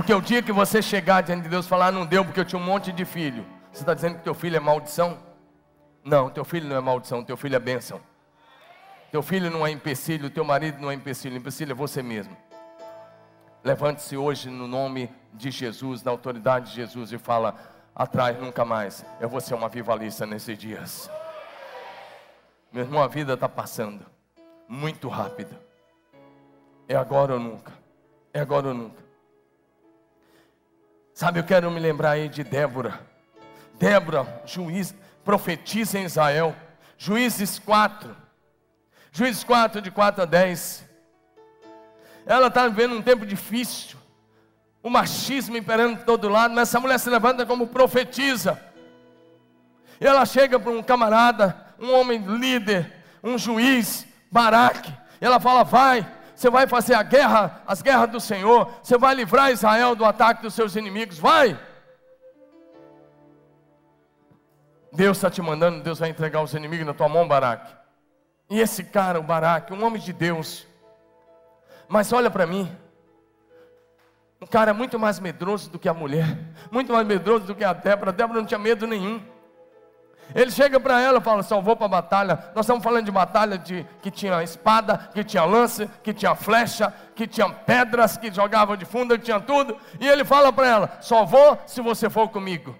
[0.00, 2.44] Porque o dia que você chegar diante de Deus e falar, não deu porque eu
[2.46, 5.18] tinha um monte de filho, você está dizendo que teu filho é maldição?
[6.02, 8.00] Não, teu filho não é maldição, teu filho é bênção.
[9.12, 12.34] Teu filho não é empecilho, teu marido não é empecilho, empecilho é você mesmo.
[13.62, 17.54] Levante-se hoje no nome de Jesus, na autoridade de Jesus e fala:
[17.94, 19.04] atrás nunca mais.
[19.20, 21.10] Eu vou ser uma vivalista nesses dias.
[22.72, 24.06] Meu irmão, a vida está passando
[24.66, 25.54] muito rápido.
[26.88, 27.74] É agora ou nunca.
[28.32, 29.09] É agora ou nunca.
[31.20, 32.98] Sabe, eu quero me lembrar aí de Débora.
[33.78, 36.56] Débora, juiz, profetiza em Israel.
[36.96, 38.16] Juízes 4.
[39.12, 40.82] Juízes 4, de 4 a 10.
[42.24, 43.98] Ela está vivendo um tempo difícil.
[44.82, 48.58] O machismo imperando de todo lado, mas essa mulher se levanta como profetiza.
[50.00, 52.90] E ela chega para um camarada, um homem líder,
[53.22, 54.90] um juiz, Baraque.
[55.20, 56.10] E ela fala: Vai,
[56.40, 60.40] você vai fazer a guerra, as guerras do Senhor, você vai livrar Israel do ataque
[60.40, 61.60] dos seus inimigos, vai.
[64.90, 67.70] Deus está te mandando, Deus vai entregar os inimigos na tua mão, Baraque.
[68.48, 70.66] E esse cara, o Baraque, um homem de Deus,
[71.86, 72.74] mas olha para mim,
[74.40, 76.38] um cara muito mais medroso do que a mulher,
[76.70, 78.12] muito mais medroso do que a Débora.
[78.12, 79.22] A Débora não tinha medo nenhum.
[80.34, 82.50] Ele chega para ela e fala: salvou para a batalha.
[82.54, 86.92] Nós estamos falando de batalha de, que tinha espada, que tinha lança, que tinha flecha,
[87.14, 89.76] que tinha pedras, que jogavam de fundo, que tinha tudo.
[89.98, 92.74] E ele fala para ela: só vou se você for comigo.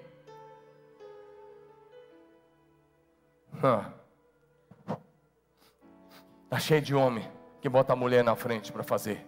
[6.45, 7.29] Está cheio de homem
[7.61, 9.27] que bota a mulher na frente para fazer.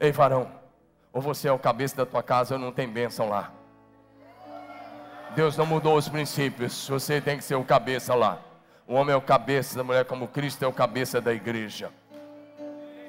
[0.00, 0.50] Ei, varão,
[1.12, 3.52] ou você é o cabeça da tua casa ou não tem bênção lá.
[5.34, 6.86] Deus não mudou os princípios.
[6.88, 8.38] Você tem que ser o cabeça lá.
[8.86, 11.90] O homem é o cabeça da mulher, como Cristo é o cabeça da igreja.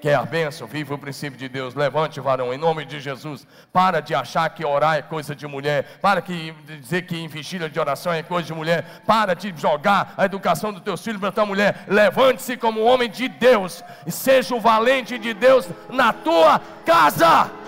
[0.01, 0.67] Quer a bênção?
[0.67, 1.75] Viva o princípio de Deus.
[1.75, 3.47] Levante, varão, em nome de Jesus.
[3.71, 5.97] Para de achar que orar é coisa de mulher.
[6.01, 9.01] Para de dizer que investir de oração é coisa de mulher.
[9.05, 11.85] Para de jogar a educação dos teus filhos para tua mulher.
[11.87, 13.81] Levante-se como homem de Deus.
[14.05, 17.62] E seja o valente de Deus na tua casa.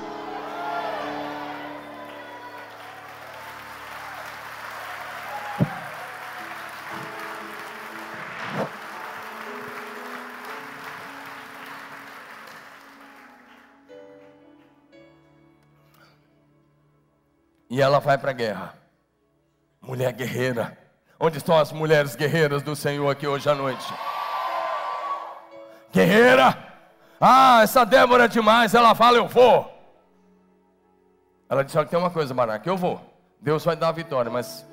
[17.76, 18.74] E ela vai para a guerra.
[19.82, 20.78] Mulher guerreira.
[21.20, 23.86] Onde estão as mulheres guerreiras do Senhor aqui hoje à noite?
[25.92, 26.58] Guerreira!
[27.20, 28.74] Ah, essa Débora é demais.
[28.74, 29.70] Ela fala, eu vou.
[31.50, 33.02] Ela disse: Olha, tem uma coisa, Baraque, eu vou.
[33.42, 34.66] Deus vai dar a vitória, mas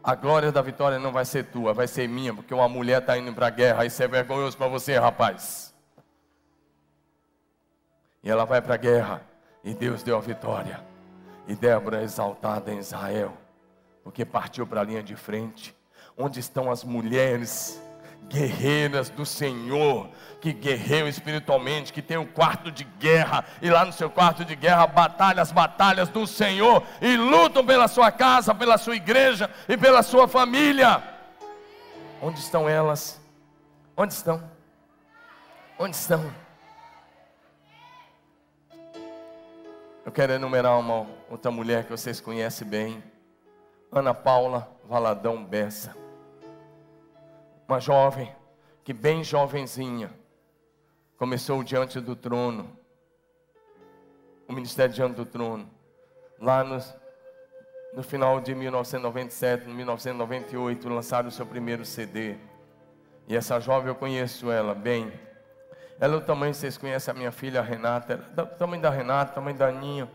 [0.00, 3.18] a glória da vitória não vai ser tua, vai ser minha, porque uma mulher está
[3.18, 3.84] indo para a guerra.
[3.84, 5.74] Isso é vergonhoso para você, rapaz.
[8.22, 9.22] E ela vai para a guerra,
[9.64, 10.91] e Deus deu a vitória.
[11.46, 13.32] E Débora é exaltada em Israel,
[14.04, 15.74] porque partiu para a linha de frente.
[16.16, 17.82] Onde estão as mulheres
[18.28, 20.08] guerreiras do Senhor,
[20.40, 24.54] que guerreiam espiritualmente, que tem um quarto de guerra, e lá no seu quarto de
[24.54, 29.76] guerra batalham as batalhas do Senhor, e lutam pela sua casa, pela sua igreja e
[29.76, 31.02] pela sua família.
[32.20, 33.20] Onde estão elas?
[33.96, 34.42] Onde estão?
[35.78, 36.32] Onde estão?
[40.04, 43.02] Eu quero enumerar uma outra mulher que vocês conhecem bem.
[43.90, 45.96] Ana Paula Valadão Bessa.
[47.66, 48.30] Uma jovem
[48.84, 50.12] que bem jovenzinha
[51.16, 52.76] começou diante do trono.
[54.46, 55.70] O ministério diante do trono.
[56.38, 56.78] Lá no,
[57.94, 62.36] no final de 1997, 1998, lançaram o seu primeiro CD.
[63.26, 65.10] E essa jovem eu conheço ela bem
[66.02, 68.90] ela é o tamanho, vocês conhecem a minha filha Renata, ela é o tamanho da
[68.90, 70.10] Renata, tamanho da Aninha.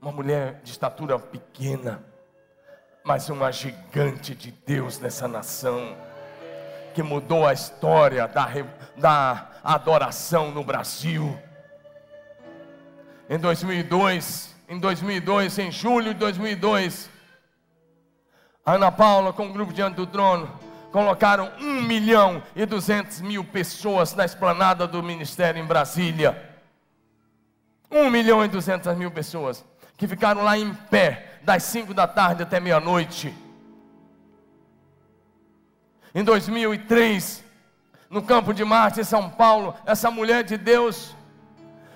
[0.00, 2.04] Uma mulher de estatura pequena,
[3.02, 5.96] mas uma gigante de Deus nessa nação,
[6.94, 8.48] que mudou a história da,
[8.96, 11.38] da adoração no Brasil.
[13.28, 17.10] Em 2002, em 2002, em julho de 2002,
[18.64, 20.58] Ana Paula com o grupo diante do trono
[20.92, 26.54] colocaram 1 milhão e 200 mil pessoas na esplanada do ministério em Brasília.
[27.90, 29.64] 1 milhão e 200 mil pessoas
[29.96, 33.32] que ficaram lá em pé das 5 da tarde até meia-noite.
[36.14, 37.44] Em 2003,
[38.10, 41.14] no campo de Marte, em São Paulo, essa mulher de Deus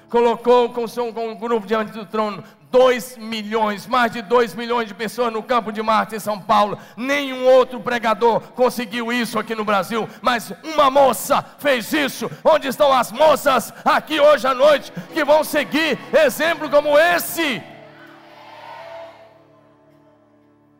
[0.08, 4.94] colocou com, com um grupo diante do trono 2 milhões, mais de 2 milhões de
[4.94, 6.78] pessoas no campo de Marte em São Paulo.
[6.96, 12.30] Nenhum outro pregador conseguiu isso aqui no Brasil, mas uma moça fez isso.
[12.44, 17.62] Onde estão as moças aqui hoje à noite que vão seguir exemplo como esse?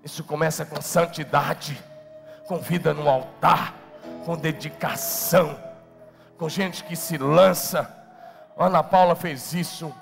[0.03, 1.83] Isso começa com santidade,
[2.47, 3.75] com vida no altar,
[4.25, 5.59] com dedicação,
[6.39, 7.97] com gente que se lança.
[8.57, 9.95] Ana Paula fez isso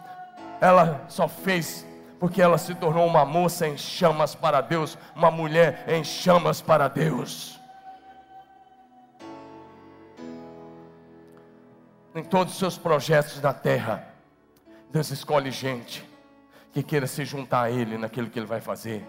[0.61, 1.87] ela só fez
[2.19, 6.89] porque ela se tornou uma moça em chamas para Deus, uma mulher em chamas para
[6.89, 7.61] Deus.
[12.13, 14.09] Em todos os seus projetos na terra,
[14.91, 16.05] Deus escolhe gente
[16.73, 19.07] que queira se juntar a Ele naquilo que Ele vai fazer,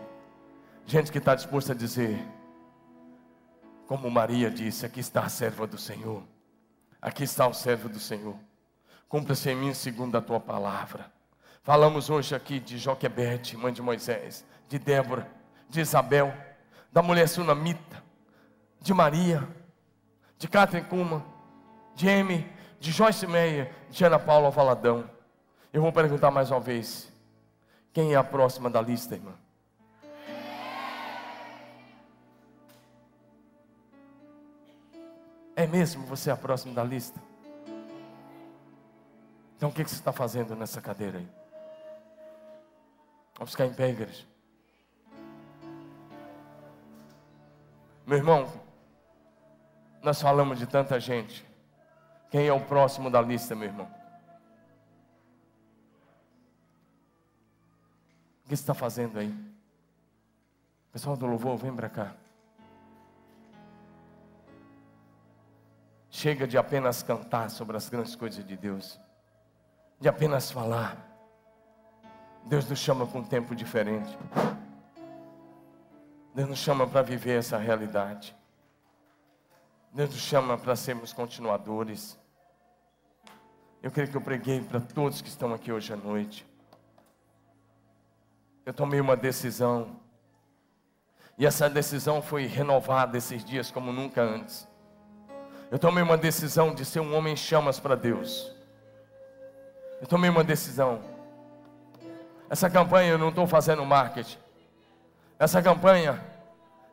[0.89, 2.19] gente que está disposta a dizer,
[3.87, 6.23] como Maria disse: Aqui está a serva do Senhor,
[6.99, 8.35] aqui está o servo do Senhor,
[9.07, 11.11] cumpra-se em mim segundo a tua palavra.
[11.61, 15.29] Falamos hoje aqui de Joquebede, mãe de Moisés, de Débora,
[15.69, 16.33] de Isabel,
[16.91, 18.03] da mulher sunamita,
[18.81, 19.47] de Maria,
[20.39, 21.23] de Catherine Kuma,
[21.93, 22.49] de Amy,
[22.79, 25.07] de Joyce Meyer, de Ana Paula Valadão.
[25.71, 27.13] Eu vou perguntar mais uma vez:
[27.93, 29.35] quem é a próxima da lista, irmã?
[35.69, 37.21] Mesmo você a próxima da lista?
[39.55, 41.27] Então o que você está fazendo nessa cadeira aí?
[43.35, 44.25] Vamos ficar em pé, igreja.
[48.05, 48.51] Meu irmão,
[50.01, 51.45] nós falamos de tanta gente.
[52.31, 53.85] Quem é o próximo da lista, meu irmão?
[58.45, 59.33] O que você está fazendo aí?
[60.91, 62.15] Pessoal do louvor, vem para cá.
[66.21, 68.99] Chega de apenas cantar sobre as grandes coisas de Deus,
[70.01, 70.97] de apenas falar.
[72.43, 74.19] Deus nos chama para um tempo diferente.
[76.35, 78.35] Deus nos chama para viver essa realidade.
[79.93, 82.19] Deus nos chama para sermos continuadores.
[83.81, 86.45] Eu creio que eu preguei para todos que estão aqui hoje à noite.
[88.65, 90.01] Eu tomei uma decisão.
[91.37, 94.68] E essa decisão foi renovada esses dias como nunca antes.
[95.71, 98.51] Eu tomei uma decisão de ser um homem em chamas para Deus.
[100.01, 101.01] Eu tomei uma decisão.
[102.49, 104.39] Essa campanha eu não estou fazendo marketing.
[105.37, 106.23] Essa campanha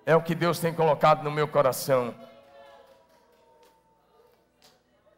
[0.04, 2.14] é o que Deus tem colocado no meu coração.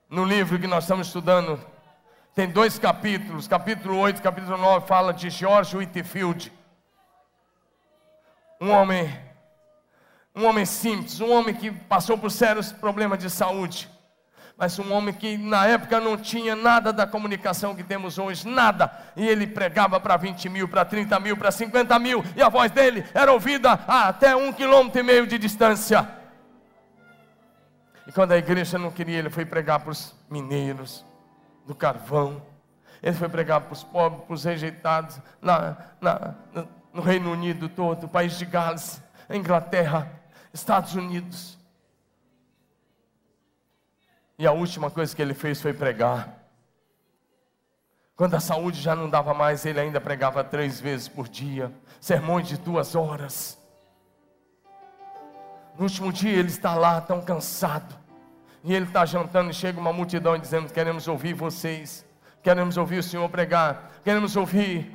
[0.08, 1.60] No livro que nós estamos estudando,
[2.34, 6.52] tem dois capítulos, capítulo 8 capítulo 9, fala de George Whitfield.
[8.60, 9.12] Um homem,
[10.38, 13.90] um homem simples, um homem que passou por sérios problemas de saúde
[14.58, 18.90] mas um homem que na época não tinha nada da comunicação que temos hoje, nada.
[19.14, 22.72] E ele pregava para 20 mil, para 30 mil, para 50 mil, e a voz
[22.72, 26.08] dele era ouvida a até um quilômetro e meio de distância.
[28.04, 31.06] E quando a igreja não queria, ele foi pregar para os mineiros
[31.64, 32.42] do carvão.
[33.00, 36.34] Ele foi pregar para os pobres, para os rejeitados, na, na,
[36.92, 39.00] no Reino Unido todo, país de Gales,
[39.30, 40.17] Inglaterra,
[40.58, 41.58] Estados Unidos.
[44.38, 46.38] E a última coisa que ele fez foi pregar.
[48.14, 52.48] Quando a saúde já não dava mais, ele ainda pregava três vezes por dia, sermões
[52.48, 53.56] de duas horas.
[55.76, 57.94] No último dia ele está lá tão cansado,
[58.64, 62.04] e ele está jantando, e chega uma multidão dizendo: Queremos ouvir vocês,
[62.42, 64.92] queremos ouvir o Senhor pregar, queremos ouvir.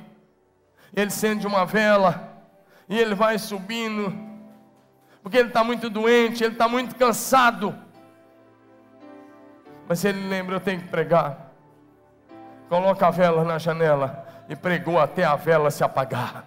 [0.94, 2.30] Ele acende uma vela,
[2.86, 4.33] e ele vai subindo,
[5.24, 7.74] porque ele está muito doente, ele está muito cansado.
[9.88, 11.50] Mas ele lembra, eu tenho que pregar.
[12.68, 16.44] Coloca a vela na janela e pregou até a vela se apagar.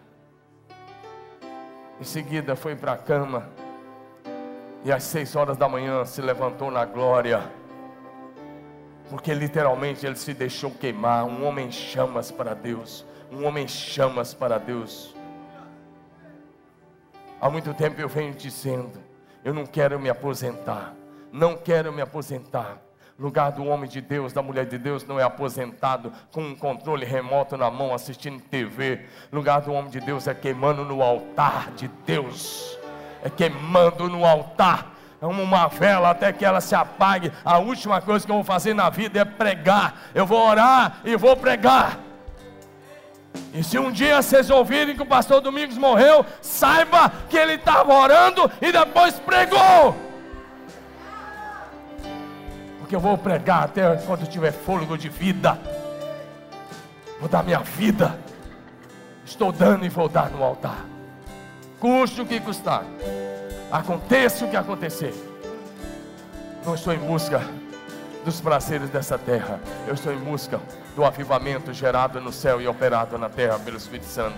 [2.00, 3.50] Em seguida foi para a cama
[4.86, 7.42] e às seis horas da manhã se levantou na glória.
[9.10, 11.26] Porque literalmente ele se deixou queimar.
[11.26, 13.04] Um homem chamas para Deus.
[13.32, 15.17] Um homem chamas para Deus.
[17.40, 19.00] Há muito tempo eu venho dizendo:
[19.44, 20.94] eu não quero me aposentar.
[21.32, 22.78] Não quero me aposentar.
[23.20, 27.06] Lugar do homem de Deus, da mulher de Deus, não é aposentado com um controle
[27.06, 29.06] remoto na mão assistindo TV.
[29.32, 32.78] Lugar do homem de Deus é queimando no altar de Deus.
[33.24, 34.94] É queimando no altar.
[35.20, 37.32] É uma vela até que ela se apague.
[37.44, 39.96] A última coisa que eu vou fazer na vida é pregar.
[40.14, 42.07] Eu vou orar e vou pregar.
[43.54, 47.94] E se um dia vocês ouvirem que o pastor Domingos morreu, saiba que ele estava
[47.94, 50.08] orando e depois pregou
[52.88, 55.60] porque eu vou pregar até quando tiver fôlego de vida.
[57.20, 58.18] Vou dar minha vida.
[59.26, 60.86] Estou dando e vou dar no altar.
[61.82, 62.86] Custe o que custar.
[63.70, 65.14] Aconteça o que acontecer.
[66.66, 67.42] Não estou em busca
[68.24, 69.60] dos prazeres dessa terra.
[69.86, 70.58] Eu estou em busca
[70.98, 74.36] do avivamento gerado no céu e operado na terra pelo Espírito Santo.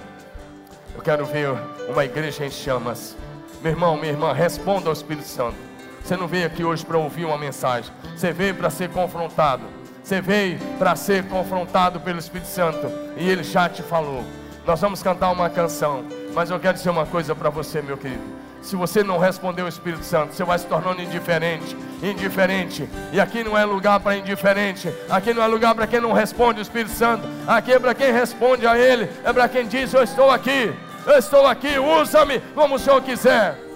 [0.93, 1.47] Eu quero ver
[1.87, 3.15] uma igreja em chamas.
[3.61, 5.55] Meu irmão, minha irmã, responda ao Espírito Santo.
[6.03, 7.89] Você não veio aqui hoje para ouvir uma mensagem.
[8.13, 9.63] Você veio para ser confrontado.
[10.03, 12.91] Você veio para ser confrontado pelo Espírito Santo.
[13.15, 14.25] E ele já te falou.
[14.67, 16.03] Nós vamos cantar uma canção.
[16.33, 18.21] Mas eu quero dizer uma coisa para você, meu querido.
[18.61, 22.89] Se você não responder o Espírito Santo, você vai se tornando indiferente, indiferente.
[23.11, 24.93] E aqui não é lugar para indiferente.
[25.09, 27.27] Aqui não é lugar para quem não responde o Espírito Santo.
[27.47, 29.09] Aqui é para quem responde a Ele.
[29.23, 30.73] É para quem diz: Eu estou aqui.
[31.05, 31.79] Eu estou aqui.
[31.79, 33.68] Usa-me como o Senhor quiser.